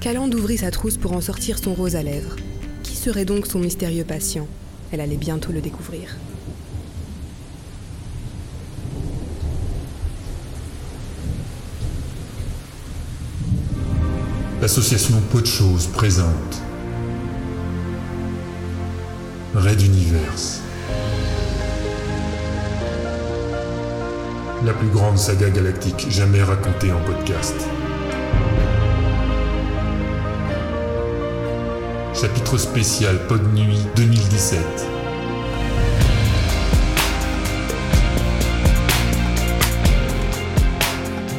Calande 0.00 0.32
ouvrit 0.36 0.58
sa 0.58 0.70
trousse 0.70 0.96
pour 0.96 1.12
en 1.12 1.20
sortir 1.20 1.58
son 1.58 1.74
rose 1.74 1.96
à 1.96 2.04
lèvres. 2.04 2.36
Qui 2.84 2.94
serait 2.94 3.24
donc 3.24 3.48
son 3.48 3.58
mystérieux 3.58 4.04
patient? 4.04 4.46
Elle 4.92 5.00
allait 5.00 5.16
bientôt 5.16 5.50
le 5.50 5.60
découvrir. 5.60 6.16
L'association 14.62 15.20
Pot 15.32 15.40
de 15.40 15.46
Choses 15.46 15.86
présente 15.88 16.62
Red 19.56 19.80
Universe. 19.80 20.60
La 24.66 24.74
plus 24.74 24.88
grande 24.88 25.16
saga 25.16 25.48
galactique 25.48 26.08
jamais 26.10 26.42
racontée 26.42 26.92
en 26.92 27.00
podcast. 27.00 27.54
Chapitre 32.12 32.58
spécial 32.58 33.18
Pod 33.28 33.42
Nuit 33.54 33.80
2017. 33.96 34.60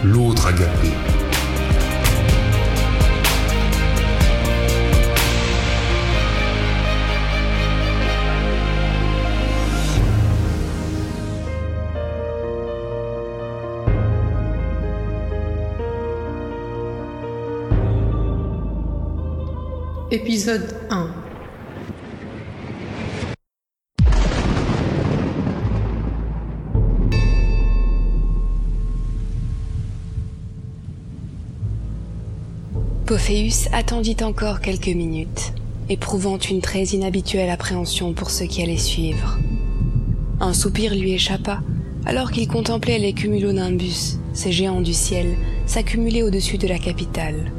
L'autre 0.05 0.47
agapé. 0.47 1.16
Épisode 20.19 20.75
1 20.89 21.11
Pophéus 33.05 33.69
attendit 33.71 34.17
encore 34.23 34.59
quelques 34.59 34.87
minutes, 34.87 35.53
éprouvant 35.87 36.39
une 36.39 36.61
très 36.61 36.81
inhabituelle 36.83 37.51
appréhension 37.51 38.13
pour 38.13 38.31
ce 38.31 38.43
qui 38.43 38.63
allait 38.63 38.77
suivre. 38.77 39.37
Un 40.39 40.53
soupir 40.53 40.95
lui 40.95 41.11
échappa 41.11 41.61
alors 42.07 42.31
qu'il 42.31 42.47
contemplait 42.47 42.97
les 42.97 43.13
cumulonimbus, 43.13 44.17
ces 44.33 44.51
géants 44.51 44.81
du 44.81 44.95
ciel, 44.95 45.37
s'accumuler 45.67 46.23
au-dessus 46.23 46.57
de 46.57 46.67
la 46.67 46.79
capitale. 46.79 47.51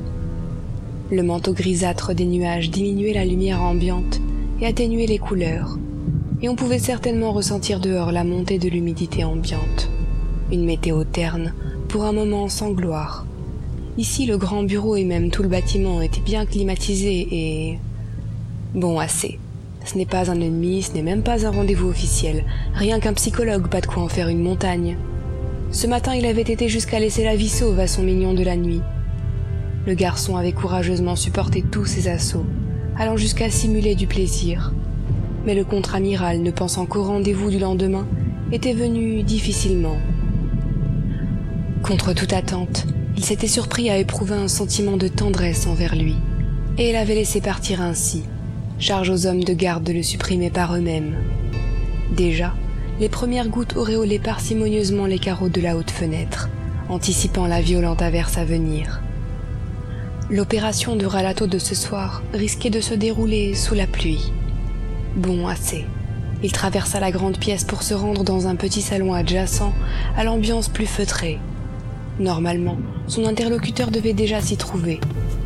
Le 1.11 1.23
manteau 1.23 1.55
grisâtre 1.55 2.15
des 2.15 2.27
nuages 2.27 2.71
diminuait 2.71 3.15
la 3.15 3.25
lumière 3.25 3.63
ambiante 3.63 4.21
et 4.61 4.67
atténuait 4.67 5.07
les 5.07 5.19
couleurs, 5.19 5.79
et 6.43 6.51
on 6.51 6.55
pouvait 6.55 6.79
certainement 6.79 7.33
ressentir 7.33 7.81
dehors 7.81 8.13
la 8.13 8.25
montée 8.25 8.59
de 8.59 8.69
l'humidité 8.69 9.25
ambiante. 9.25 9.89
Une 10.53 10.67
météo 10.67 11.05
terne, 11.05 11.55
pour 11.89 12.05
un 12.05 12.13
moment 12.13 12.51
sans 12.51 12.73
gloire. 12.73 13.25
Ici, 13.97 14.27
le 14.27 14.37
grand 14.37 14.65
bureau 14.65 14.97
et 14.97 15.05
même 15.05 15.31
tout 15.31 15.43
le 15.43 15.49
bâtiment 15.49 16.03
étaient 16.03 16.21
bien 16.21 16.45
climatisés 16.45 17.27
et... 17.31 17.79
Bon, 18.75 18.99
assez. 18.99 19.39
Ce 19.87 19.97
n'est 19.97 20.05
pas 20.05 20.31
un 20.31 20.43
ennemi, 20.43 20.83
ce 20.83 20.93
n'est 20.93 21.03
même 21.03 21.23
pas 21.23 21.47
un 21.47 21.51
rendez-vous 21.51 21.89
officiel. 21.89 22.45
Rien 22.75 23.01
qu'un 23.01 23.15
psychologue, 23.15 23.69
pas 23.69 23.81
de 23.81 23.87
quoi 23.87 24.03
en 24.03 24.09
faire 24.09 24.29
une 24.29 24.43
montagne. 24.43 24.99
Ce 25.71 25.87
matin, 25.87 26.15
il 26.15 26.27
avait 26.27 26.43
été 26.43 26.69
jusqu'à 26.69 27.01
laisser 27.01 27.25
la 27.25 27.35
vie 27.35 27.49
sauve 27.49 27.81
à 27.81 27.87
son 27.87 28.03
mignon 28.03 28.35
de 28.35 28.43
la 28.43 28.57
nuit. 28.57 28.83
Le 29.87 29.95
garçon 29.95 30.37
avait 30.37 30.53
courageusement 30.53 31.17
supporté 31.17 31.63
tous 31.63 31.87
ces 31.87 32.09
assauts, 32.09 32.47
allant 32.97 33.17
jusqu'à 33.17 33.51
simuler 33.51 33.95
du 33.95 34.07
plaisir. 34.07 34.73
Mais 35.47 35.55
le 35.55 35.65
contre-amiral, 35.65 36.43
ne 36.43 36.51
pensant 36.51 36.87
qu'au 36.87 37.05
rendez-vous 37.05 37.51
du 37.51 37.59
lendemain, 37.59 38.07
était 38.53 38.75
venu 38.75 39.23
difficilement. 39.23 39.99
Contre 41.83 42.13
toute 42.13 42.33
attente, 42.33 42.87
il 43.17 43.25
s'était 43.25 43.47
surpris 43.47 43.89
à 43.89 43.99
éprouver 43.99 44.35
un 44.35 44.49
sentiment 44.49 44.97
de 44.97 45.09
tendresse 45.09 45.67
envers 45.67 45.97
lui, 45.97 46.17
et 46.77 46.91
il 46.91 46.97
avait 46.97 47.15
laissé 47.15 47.41
partir 47.41 47.81
ainsi, 47.81 48.25
charge 48.79 49.11
aux 49.11 49.27
hommes 49.27 49.45
de 49.45 49.55
garde 49.55 49.85
de 49.85 49.93
le 49.93 50.03
supprimer 50.03 50.51
par 50.51 50.75
eux-mêmes. 50.75 51.17
Déjà, 52.17 52.55
les 53.01 53.09
premières 53.09 53.49
gouttes 53.49 53.77
auréolaient 53.77 54.19
parcimonieusement 54.19 55.07
les 55.07 55.19
carreaux 55.19 55.49
de 55.49 55.61
la 55.61 55.77
haute 55.77 55.91
fenêtre, 55.91 56.49
anticipant 56.89 57.47
la 57.47 57.61
violente 57.61 58.03
averse 58.03 58.39
à 58.39 58.45
venir. 58.45 59.03
L'opération 60.31 60.95
de 60.95 61.07
Ralato 61.07 61.47
de 61.47 61.59
ce 61.59 61.75
soir 61.75 62.23
risquait 62.35 62.69
de 62.69 62.83
se 62.83 62.93
dérouler 62.93 63.55
sous 63.55 63.75
la 63.75 63.87
pluie. 63.87 64.31
Bon, 65.17 65.49
assez. 65.49 65.87
Il 66.43 66.53
traversa 66.53 67.01
la 67.01 67.11
grande 67.11 67.39
pièce 67.39 67.65
pour 67.65 67.83
se 67.83 67.95
rendre 67.95 68.25
dans 68.25 68.47
un 68.47 68.55
petit 68.55 68.83
salon 68.83 69.15
adjacent 69.15 69.73
à 70.19 70.25
l'ambiance 70.25 70.69
plus 70.69 70.85
feutrée. 70.85 71.39
Normalement, 72.21 72.77
son 73.07 73.25
interlocuteur 73.25 73.91
devait 73.91 74.13
déjà 74.13 74.43
s'y 74.43 74.59
trouver. 74.59 75.01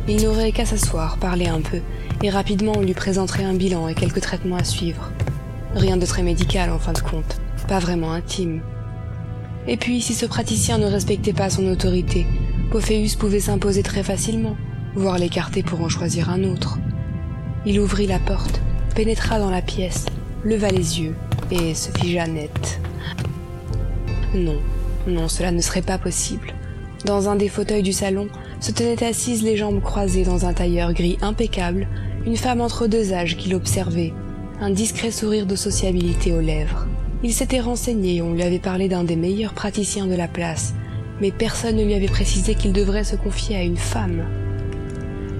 Il 0.09 0.21
n'aurait 0.21 0.51
qu'à 0.51 0.65
s'asseoir, 0.65 1.17
parler 1.17 1.47
un 1.47 1.61
peu, 1.61 1.79
et 2.21 2.29
rapidement 2.29 2.73
on 2.75 2.81
lui 2.81 2.93
présenterait 2.93 3.45
un 3.45 3.53
bilan 3.53 3.87
et 3.87 3.95
quelques 3.95 4.19
traitements 4.19 4.57
à 4.57 4.65
suivre. 4.65 5.13
Rien 5.75 5.95
de 5.95 6.05
très 6.05 6.23
médical 6.23 6.69
en 6.69 6.77
fin 6.77 6.91
de 6.91 6.99
compte, 6.99 7.39
pas 7.69 7.79
vraiment 7.79 8.11
intime. 8.11 8.59
Et 9.65 9.77
puis, 9.77 10.01
si 10.01 10.13
ce 10.13 10.25
praticien 10.25 10.77
ne 10.77 10.87
respectait 10.87 11.31
pas 11.31 11.49
son 11.49 11.67
autorité, 11.67 12.27
Pophéus 12.69 13.15
pouvait 13.15 13.39
s'imposer 13.39 13.81
très 13.81 14.03
facilement 14.03 14.57
voire 14.95 15.17
l'écarter 15.17 15.63
pour 15.63 15.81
en 15.81 15.89
choisir 15.89 16.29
un 16.29 16.43
autre. 16.43 16.77
Il 17.65 17.79
ouvrit 17.79 18.07
la 18.07 18.19
porte, 18.19 18.61
pénétra 18.95 19.39
dans 19.39 19.49
la 19.49 19.61
pièce, 19.61 20.05
leva 20.43 20.69
les 20.69 21.01
yeux 21.01 21.15
et 21.51 21.73
se 21.73 21.89
figea 21.97 22.27
net. 22.27 22.79
Non, 24.35 24.59
non, 25.07 25.27
cela 25.27 25.51
ne 25.51 25.61
serait 25.61 25.81
pas 25.81 25.97
possible. 25.97 26.53
Dans 27.05 27.29
un 27.29 27.35
des 27.35 27.49
fauteuils 27.49 27.83
du 27.83 27.93
salon 27.93 28.27
se 28.59 28.71
tenait 28.71 29.03
assise 29.03 29.43
les 29.43 29.57
jambes 29.57 29.81
croisées 29.81 30.23
dans 30.23 30.45
un 30.45 30.53
tailleur 30.53 30.93
gris 30.93 31.17
impeccable, 31.21 31.87
une 32.25 32.37
femme 32.37 32.61
entre 32.61 32.87
deux 32.87 33.13
âges 33.13 33.35
qui 33.35 33.49
l'observait, 33.49 34.13
un 34.61 34.69
discret 34.69 35.11
sourire 35.11 35.45
de 35.45 35.55
sociabilité 35.55 36.31
aux 36.31 36.39
lèvres. 36.39 36.87
Il 37.23 37.33
s'était 37.33 37.59
renseigné, 37.59 38.21
on 38.21 38.33
lui 38.33 38.43
avait 38.43 38.59
parlé 38.59 38.87
d'un 38.87 39.03
des 39.03 39.15
meilleurs 39.15 39.53
praticiens 39.53 40.07
de 40.07 40.15
la 40.15 40.27
place, 40.27 40.73
mais 41.19 41.31
personne 41.31 41.75
ne 41.75 41.83
lui 41.83 41.93
avait 41.93 42.07
précisé 42.07 42.55
qu'il 42.55 42.73
devrait 42.73 43.03
se 43.03 43.15
confier 43.15 43.57
à 43.57 43.63
une 43.63 43.77
femme. 43.77 44.23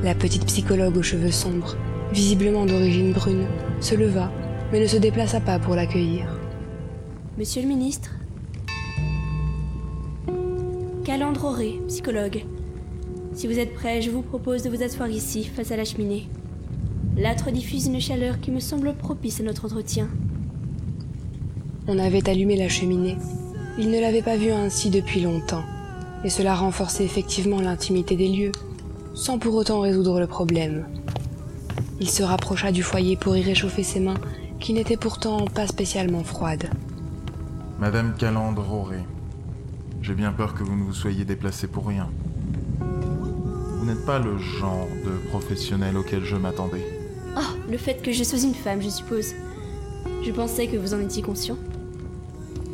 La 0.04 0.14
petite 0.14 0.46
psychologue 0.48 0.98
aux 0.98 1.02
cheveux 1.02 1.32
sombres, 1.32 1.78
visiblement 2.12 2.66
d'origine 2.66 3.14
brune, 3.14 3.48
se 3.80 3.96
leva, 3.96 4.30
mais 4.70 4.82
ne 4.82 4.88
se 4.88 4.98
déplaça 4.98 5.40
pas 5.40 5.60
pour 5.60 5.76
l'accueillir. 5.76 6.28
Monsieur 7.38 7.62
le 7.62 7.70
ministre 7.70 8.12
Calandre 11.06 11.46
Auré, 11.46 11.80
psychologue. 11.88 12.44
Si 13.34 13.48
vous 13.48 13.58
êtes 13.58 13.74
prêt, 13.74 14.02
je 14.02 14.12
vous 14.12 14.24
propose 14.24 14.64
de 14.64 14.70
vous 14.70 14.84
asseoir 14.84 15.08
ici, 15.10 15.46
face 15.46 15.72
à 15.72 15.78
la 15.78 15.86
cheminée. 15.86 16.28
L'âtre 17.16 17.52
diffuse 17.52 17.88
une 17.88 18.02
chaleur 18.02 18.42
qui 18.42 18.52
me 18.52 18.60
semble 18.60 18.94
propice 18.96 19.40
à 19.40 19.44
notre 19.44 19.64
entretien. 19.64 20.10
On 21.88 21.98
avait 21.98 22.28
allumé 22.30 22.58
la 22.58 22.68
cheminée. 22.68 23.16
Il 23.80 23.90
ne 23.90 24.02
l'avait 24.02 24.22
pas 24.22 24.36
vue 24.36 24.52
ainsi 24.52 24.90
depuis 24.90 25.22
longtemps, 25.22 25.64
et 26.26 26.30
cela 26.30 26.56
renforçait 26.56 27.06
effectivement 27.06 27.62
l'intimité 27.62 28.18
des 28.18 28.28
lieux, 28.28 28.52
sans 29.14 29.38
pour 29.40 29.56
autant 29.56 29.82
résoudre 29.82 30.20
le 30.20 30.28
problème. 30.28 30.86
Il 32.00 32.10
se 32.10 32.24
rapprocha 32.24 32.72
du 32.72 32.84
foyer 32.84 33.16
pour 33.16 33.38
y 33.38 33.42
réchauffer 33.42 33.84
ses 33.84 34.00
mains, 34.00 34.18
qui 34.60 34.74
n'étaient 34.74 34.98
pourtant 34.98 35.46
pas 35.46 35.68
spécialement 35.68 36.24
froides. 36.24 36.70
Madame 37.80 38.16
Calandre 38.16 38.74
Auré, 38.74 39.00
j'ai 40.02 40.14
bien 40.14 40.32
peur 40.32 40.54
que 40.54 40.64
vous 40.64 40.76
ne 40.76 40.84
vous 40.84 40.94
soyez 40.94 41.26
déplacée 41.26 41.68
pour 41.68 41.88
rien. 41.88 42.10
Vous 42.80 43.86
n'êtes 43.86 44.06
pas 44.06 44.20
le 44.20 44.38
genre 44.38 44.88
de 45.06 45.30
professionnel 45.30 45.98
auquel 45.98 46.24
je 46.24 46.36
m'attendais. 46.36 46.86
Oh, 47.38 47.58
le 47.70 47.78
fait 47.78 48.02
que 48.02 48.12
je 48.12 48.24
sois 48.24 48.40
une 48.40 48.54
femme, 48.54 48.82
je 48.82 48.90
suppose. 48.90 49.34
Je 50.24 50.32
pensais 50.32 50.68
que 50.68 50.78
vous 50.78 50.94
en 50.94 51.00
étiez 51.00 51.22
conscient. 51.22 51.58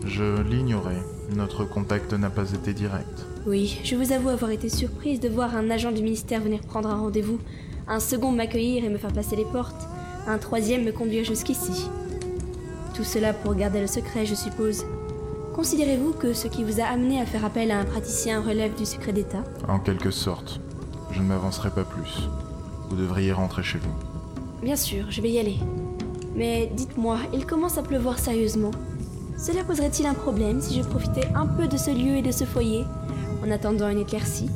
Je 0.06 0.42
l'ignorais. 0.44 1.02
Notre 1.36 1.66
contact 1.66 2.14
n'a 2.14 2.30
pas 2.30 2.52
été 2.52 2.74
direct. 2.74 3.26
Oui, 3.48 3.80
je 3.84 3.96
vous 3.96 4.12
avoue 4.12 4.30
avoir 4.30 4.52
été 4.52 4.68
surprise 4.68 5.20
de 5.20 5.30
voir 5.30 5.56
un 5.56 5.70
agent 5.70 5.92
du 5.92 6.04
ministère 6.04 6.42
venir 6.42 6.60
prendre 6.62 6.90
un 6.90 6.98
rendez-vous, 7.00 7.40
un 7.88 8.00
second 8.00 8.32
m'accueillir 8.32 8.84
et 8.84 8.90
me 8.90 8.98
faire 8.98 9.14
passer 9.14 9.36
les 9.38 9.46
portes, 9.46 9.88
un 10.28 10.38
troisième 10.38 10.84
me 10.84 10.92
conduire 10.92 11.24
jusqu'ici. 11.24 11.90
Tout 12.94 13.06
cela 13.06 13.34
pour 13.34 13.56
garder 13.56 13.80
le 13.80 13.88
secret, 13.88 14.26
je 14.26 14.36
suppose. 14.36 14.84
Considérez-vous 15.56 16.12
que 16.12 16.34
ce 16.34 16.48
qui 16.48 16.66
vous 16.66 16.82
a 16.82 16.86
amené 16.86 17.22
à 17.22 17.26
faire 17.26 17.46
appel 17.46 17.72
à 17.72 17.80
un 17.80 17.86
praticien 17.86 18.42
relève 18.42 18.76
du 18.76 18.86
secret 18.86 19.14
d'État? 19.14 19.44
En 19.68 19.80
quelque 19.80 20.12
sorte. 20.12 20.60
Je 21.12 21.22
ne 21.22 21.28
m'avancerai 21.28 21.70
pas 21.70 21.86
plus. 21.86 22.30
Vous 22.90 22.98
devriez 22.98 23.32
rentrer 23.32 23.64
chez 23.64 23.78
vous. 23.78 23.94
Bien 24.62 24.76
sûr, 24.76 25.06
je 25.10 25.22
vais 25.22 25.32
y 25.32 25.40
aller. 25.40 25.58
Mais 26.36 26.70
dites-moi, 26.76 27.20
il 27.34 27.46
commence 27.46 27.78
à 27.78 27.84
pleuvoir 27.84 28.20
sérieusement. 28.20 28.72
Cela 29.38 29.64
poserait-il 29.64 30.06
un 30.06 30.14
problème 30.14 30.62
si 30.62 30.76
je 30.76 30.84
profitais 30.88 31.28
un 31.34 31.48
peu 31.48 31.68
de 31.68 31.78
ce 31.78 31.92
lieu 31.92 32.18
et 32.18 32.22
de 32.22 32.32
ce 32.32 32.44
foyer, 32.44 32.84
en 33.50 33.52
attendant 33.52 33.90
une 33.90 34.00
éclaircie 34.00 34.50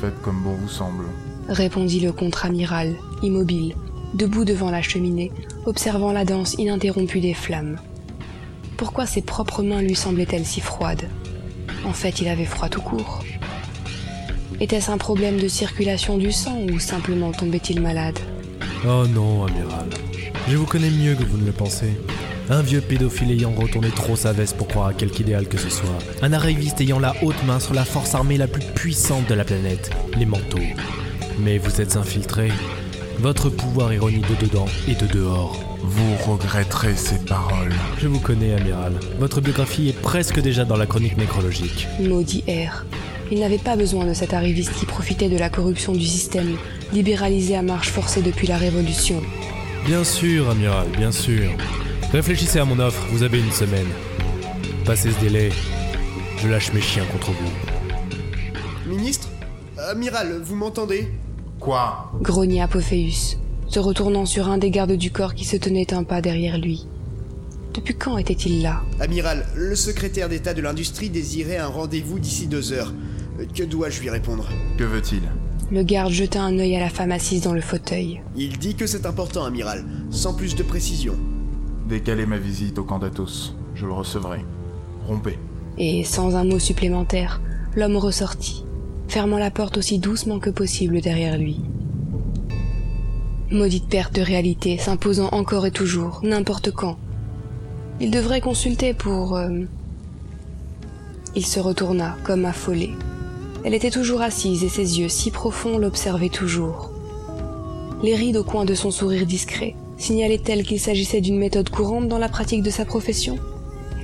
Faites 0.00 0.20
comme 0.22 0.42
bon 0.42 0.54
vous 0.54 0.68
semble. 0.68 1.04
Répondit 1.48 2.00
le 2.00 2.12
contre-amiral, 2.12 2.94
immobile, 3.22 3.74
debout 4.14 4.44
devant 4.44 4.70
la 4.70 4.82
cheminée, 4.82 5.32
observant 5.64 6.12
la 6.12 6.24
danse 6.24 6.54
ininterrompue 6.54 7.20
des 7.20 7.34
flammes. 7.34 7.78
Pourquoi 8.76 9.06
ses 9.06 9.22
propres 9.22 9.62
mains 9.62 9.80
lui 9.80 9.94
semblaient-elles 9.94 10.44
si 10.44 10.60
froides? 10.60 11.08
En 11.84 11.92
fait, 11.92 12.20
il 12.20 12.28
avait 12.28 12.44
froid 12.44 12.68
tout 12.68 12.82
court. 12.82 13.20
Était-ce 14.60 14.90
un 14.90 14.98
problème 14.98 15.38
de 15.38 15.48
circulation 15.48 16.18
du 16.18 16.32
sang 16.32 16.58
ou 16.70 16.78
simplement 16.78 17.32
tombait-il 17.32 17.80
malade? 17.80 18.18
Oh 18.86 19.06
non, 19.06 19.46
amiral. 19.46 19.88
Je 20.48 20.56
vous 20.56 20.66
connais 20.66 20.90
mieux 20.90 21.14
que 21.14 21.24
vous 21.24 21.38
ne 21.38 21.46
le 21.46 21.52
pensez. 21.52 21.92
Un 22.50 22.62
vieux 22.62 22.80
pédophile 22.80 23.30
ayant 23.30 23.52
retourné 23.52 23.88
trop 23.90 24.16
sa 24.16 24.32
veste 24.32 24.56
pour 24.56 24.68
croire 24.68 24.88
à 24.88 24.94
quelque 24.94 25.20
idéal 25.20 25.46
que 25.46 25.58
ce 25.58 25.70
soit. 25.70 25.98
Un 26.22 26.32
arriviste 26.32 26.80
ayant 26.80 26.98
la 26.98 27.14
haute 27.22 27.42
main 27.44 27.60
sur 27.60 27.74
la 27.74 27.84
force 27.84 28.14
armée 28.14 28.36
la 28.36 28.48
plus 28.48 28.64
puissante 28.74 29.28
de 29.28 29.34
la 29.34 29.44
planète, 29.44 29.90
les 30.18 30.26
manteaux. 30.26 30.58
Mais 31.38 31.58
vous 31.58 31.80
êtes 31.80 31.96
infiltré. 31.96 32.50
Votre 33.18 33.48
pouvoir 33.48 33.92
ironie 33.92 34.22
de 34.22 34.46
dedans 34.46 34.66
et 34.88 34.94
de 34.94 35.06
dehors. 35.06 35.62
Vous 35.82 36.14
regretterez 36.26 36.96
ces 36.96 37.18
paroles. 37.18 37.72
Je 37.98 38.08
vous 38.08 38.20
connais, 38.20 38.54
amiral. 38.54 38.94
Votre 39.18 39.40
biographie 39.40 39.88
est 39.88 40.00
presque 40.00 40.40
déjà 40.40 40.64
dans 40.64 40.76
la 40.76 40.86
chronique 40.86 41.16
nécrologique. 41.16 41.86
Maudit 42.00 42.44
R. 42.48 42.84
Il 43.30 43.40
n'avait 43.40 43.58
pas 43.58 43.76
besoin 43.76 44.04
de 44.04 44.14
cet 44.14 44.34
arriviste 44.34 44.74
qui 44.74 44.86
profitait 44.86 45.28
de 45.28 45.38
la 45.38 45.48
corruption 45.48 45.92
du 45.92 46.04
système, 46.04 46.56
libéralisé 46.92 47.56
à 47.56 47.62
marche 47.62 47.90
forcée 47.90 48.22
depuis 48.22 48.46
la 48.46 48.56
Révolution. 48.56 49.22
Bien 49.86 50.04
sûr, 50.04 50.50
amiral, 50.50 50.88
bien 50.96 51.12
sûr. 51.12 51.50
Réfléchissez 52.12 52.58
à 52.58 52.66
mon 52.66 52.78
offre, 52.78 53.06
vous 53.10 53.22
avez 53.22 53.40
une 53.40 53.50
semaine. 53.52 53.86
Passez 54.84 55.12
ce 55.12 55.20
délai, 55.20 55.50
je 56.36 56.46
lâche 56.46 56.70
mes 56.74 56.82
chiens 56.82 57.06
contre 57.06 57.30
vous. 57.30 58.90
Ministre 58.90 59.30
Amiral, 59.78 60.42
vous 60.44 60.54
m'entendez? 60.54 61.08
Quoi? 61.58 62.12
Grogna 62.20 62.64
Apophéus, 62.64 63.38
se 63.66 63.78
retournant 63.78 64.26
sur 64.26 64.50
un 64.50 64.58
des 64.58 64.70
gardes 64.70 64.92
du 64.92 65.10
corps 65.10 65.34
qui 65.34 65.46
se 65.46 65.56
tenait 65.56 65.94
un 65.94 66.04
pas 66.04 66.20
derrière 66.20 66.58
lui. 66.58 66.86
Depuis 67.72 67.94
quand 67.94 68.18
était-il 68.18 68.60
là? 68.60 68.82
Amiral, 69.00 69.46
le 69.56 69.74
secrétaire 69.74 70.28
d'État 70.28 70.52
de 70.52 70.60
l'industrie 70.60 71.08
désirait 71.08 71.56
un 71.56 71.68
rendez-vous 71.68 72.18
d'ici 72.18 72.46
deux 72.46 72.74
heures. 72.74 72.92
Que 73.54 73.62
dois-je 73.62 74.02
lui 74.02 74.10
répondre? 74.10 74.50
Que 74.76 74.84
veut-il? 74.84 75.22
Le 75.70 75.82
garde 75.82 76.12
jeta 76.12 76.42
un 76.42 76.58
œil 76.58 76.76
à 76.76 76.80
la 76.80 76.90
femme 76.90 77.12
assise 77.12 77.40
dans 77.40 77.54
le 77.54 77.62
fauteuil. 77.62 78.20
Il 78.36 78.58
dit 78.58 78.74
que 78.74 78.86
c'est 78.86 79.06
important, 79.06 79.44
amiral, 79.44 79.86
sans 80.10 80.34
plus 80.34 80.54
de 80.54 80.62
précision. 80.62 81.16
Décalez 81.88 82.26
ma 82.26 82.38
visite 82.38 82.78
au 82.78 82.84
camp. 82.84 83.00
Je 83.74 83.86
le 83.86 83.92
recevrai. 83.92 84.44
Rompez. 85.06 85.38
Et 85.78 86.04
sans 86.04 86.36
un 86.36 86.44
mot 86.44 86.58
supplémentaire, 86.58 87.40
l'homme 87.74 87.96
ressortit, 87.96 88.64
fermant 89.08 89.38
la 89.38 89.50
porte 89.50 89.78
aussi 89.78 89.98
doucement 89.98 90.38
que 90.38 90.50
possible 90.50 91.00
derrière 91.00 91.38
lui. 91.38 91.60
Maudite 93.50 93.88
perte 93.88 94.14
de 94.14 94.22
réalité 94.22 94.78
s'imposant 94.78 95.28
encore 95.32 95.66
et 95.66 95.70
toujours, 95.70 96.20
n'importe 96.22 96.70
quand. 96.70 96.96
Il 98.00 98.10
devrait 98.10 98.40
consulter 98.40 98.94
pour... 98.94 99.36
euh, 99.36 99.60
Il 101.34 101.44
se 101.44 101.60
retourna, 101.60 102.16
comme 102.24 102.44
affolé. 102.44 102.90
Elle 103.64 103.74
était 103.74 103.90
toujours 103.90 104.22
assise 104.22 104.64
et 104.64 104.68
ses 104.68 105.00
yeux 105.00 105.08
si 105.08 105.30
profonds 105.30 105.78
l'observaient 105.78 106.28
toujours. 106.28 106.90
Les 108.02 108.16
rides 108.16 108.36
au 108.36 108.44
coin 108.44 108.64
de 108.64 108.74
son 108.74 108.90
sourire 108.90 109.26
discret 109.26 109.76
signalaient-elles 110.02 110.64
qu'il 110.64 110.80
s'agissait 110.80 111.20
d'une 111.20 111.38
méthode 111.38 111.70
courante 111.70 112.08
dans 112.08 112.18
la 112.18 112.28
pratique 112.28 112.62
de 112.62 112.70
sa 112.70 112.84
profession? 112.84 113.38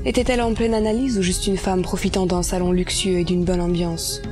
Était-elle 0.04 0.40
en 0.40 0.54
pleine 0.54 0.74
analyse 0.74 1.18
ou 1.18 1.22
juste 1.22 1.48
une 1.48 1.56
femme 1.56 1.82
profitant 1.82 2.24
d'un 2.24 2.42
salon 2.42 2.70
luxueux 2.70 3.18
et 3.18 3.24
d'une 3.24 3.44
bonne 3.44 3.60
ambiance? 3.60 4.22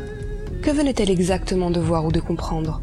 Que 0.63 0.71
venait-elle 0.71 1.11
exactement 1.11 1.73
de 1.73 1.81
voir 1.81 2.05
ou 2.05 2.13
de 2.13 2.21
comprendre? 2.21 2.81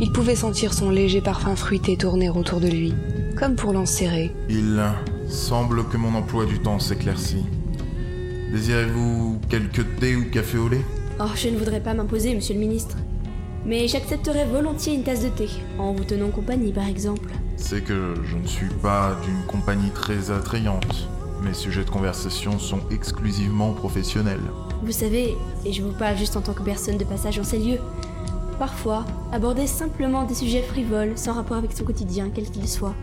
Il 0.00 0.10
pouvait 0.10 0.36
sentir 0.36 0.72
son 0.72 0.90
léger 0.90 1.20
parfum 1.20 1.54
fruité 1.54 1.96
tourner 1.96 2.30
autour 2.30 2.60
de 2.60 2.68
lui, 2.68 2.94
comme 3.36 3.56
pour 3.56 3.72
l'enserrer. 3.72 4.30
Il 4.48 4.82
semble 5.28 5.86
que 5.88 5.98
mon 5.98 6.14
emploi 6.14 6.46
du 6.46 6.60
temps 6.60 6.78
s'éclaircit. 6.78 7.44
Désirez-vous 8.52 9.38
quelques 9.50 9.84
thé 10.00 10.16
ou 10.16 10.24
café 10.30 10.56
au 10.56 10.68
lait? 10.68 10.84
Oh, 11.20 11.24
je 11.34 11.48
ne 11.48 11.58
voudrais 11.58 11.80
pas 11.80 11.92
m'imposer, 11.92 12.34
monsieur 12.34 12.54
le 12.54 12.60
ministre. 12.60 12.96
Mais 13.66 13.88
j'accepterais 13.88 14.46
volontiers 14.46 14.94
une 14.94 15.02
tasse 15.02 15.22
de 15.22 15.28
thé, 15.28 15.48
en 15.78 15.92
vous 15.92 16.04
tenant 16.04 16.30
compagnie 16.30 16.72
par 16.72 16.88
exemple. 16.88 17.30
C'est 17.56 17.82
que 17.82 18.14
je 18.24 18.36
ne 18.36 18.46
suis 18.46 18.68
pas 18.82 19.16
d'une 19.24 19.42
compagnie 19.46 19.90
très 19.90 20.30
attrayante. 20.30 21.08
Mes 21.42 21.54
sujets 21.54 21.84
de 21.84 21.90
conversation 21.90 22.58
sont 22.58 22.80
exclusivement 22.90 23.72
professionnels. 23.72 24.40
Vous 24.82 24.92
savez, 24.92 25.36
et 25.64 25.72
je 25.72 25.82
vous 25.82 25.92
parle 25.92 26.16
juste 26.16 26.36
en 26.36 26.40
tant 26.40 26.54
que 26.54 26.62
personne 26.62 26.98
de 26.98 27.04
passage 27.04 27.38
en 27.38 27.44
ces 27.44 27.58
lieux, 27.58 27.80
parfois, 28.58 29.04
aborder 29.32 29.66
simplement 29.66 30.24
des 30.24 30.34
sujets 30.34 30.62
frivoles, 30.62 31.12
sans 31.16 31.32
rapport 31.32 31.56
avec 31.56 31.72
son 31.72 31.84
quotidien, 31.84 32.30
quel 32.34 32.50
qu'il 32.50 32.68
soit, 32.68 32.94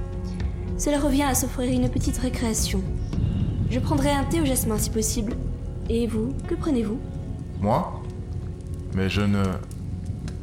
cela 0.77 0.99
revient 0.99 1.23
à 1.23 1.35
s'offrir 1.35 1.71
une 1.71 1.89
petite 1.89 2.17
récréation. 2.17 2.81
Je 3.69 3.79
prendrai 3.79 4.09
un 4.09 4.25
thé 4.25 4.41
au 4.41 4.45
jasmin 4.45 4.77
si 4.77 4.89
possible. 4.89 5.35
Et 5.89 6.07
vous, 6.07 6.33
que 6.47 6.55
prenez-vous? 6.55 6.99
Moi? 7.61 8.01
Mais 8.93 9.09
je 9.09 9.21
ne... 9.21 9.43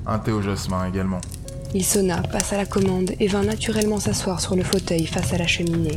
Un 0.06 0.18
thé 0.18 0.32
au 0.32 0.42
jasmin 0.42 0.86
également. 0.86 1.20
Il 1.74 1.84
sonna, 1.84 2.20
passa 2.22 2.56
la 2.56 2.66
commande 2.66 3.12
et 3.18 3.28
vint 3.28 3.44
naturellement 3.44 3.98
s'asseoir 3.98 4.40
sur 4.40 4.56
le 4.56 4.62
fauteuil 4.62 5.06
face 5.06 5.32
à 5.32 5.38
la 5.38 5.46
cheminée. 5.46 5.94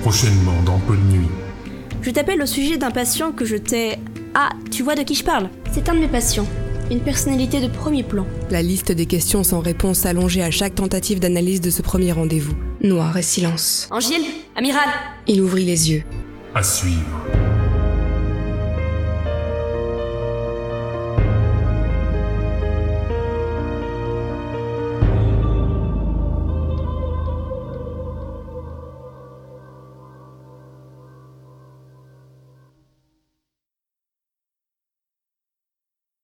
Prochainement 0.00 0.62
dans 0.64 0.78
Peu 0.80 0.96
de 0.96 1.02
Nuit. 1.02 1.28
Je 2.02 2.10
t'appelle 2.10 2.42
au 2.42 2.46
sujet 2.46 2.76
d'un 2.76 2.90
patient 2.90 3.32
que 3.32 3.44
je 3.44 3.56
t'ai... 3.56 3.98
Ah, 4.34 4.50
tu 4.70 4.82
vois 4.82 4.94
de 4.94 5.02
qui 5.02 5.14
je 5.14 5.24
parle? 5.24 5.48
C'est 5.72 5.88
un 5.88 5.94
de 5.94 6.00
mes 6.00 6.08
patients. 6.08 6.46
Une 6.90 7.00
personnalité 7.00 7.62
de 7.62 7.68
premier 7.68 8.02
plan. 8.02 8.26
La 8.50 8.60
liste 8.60 8.92
des 8.92 9.06
questions 9.06 9.42
sans 9.42 9.60
réponse 9.60 10.00
s'allongeait 10.00 10.42
à 10.42 10.50
chaque 10.50 10.74
tentative 10.74 11.18
d'analyse 11.18 11.62
de 11.62 11.70
ce 11.70 11.80
premier 11.80 12.12
rendez-vous. 12.12 12.54
Noir 12.82 13.16
et 13.16 13.22
silence. 13.22 13.88
Angile 13.90 14.24
Amiral 14.54 14.88
Il 15.26 15.40
ouvrit 15.40 15.64
les 15.64 15.90
yeux. 15.90 16.02
À 16.54 16.62
suivre. 16.62 17.23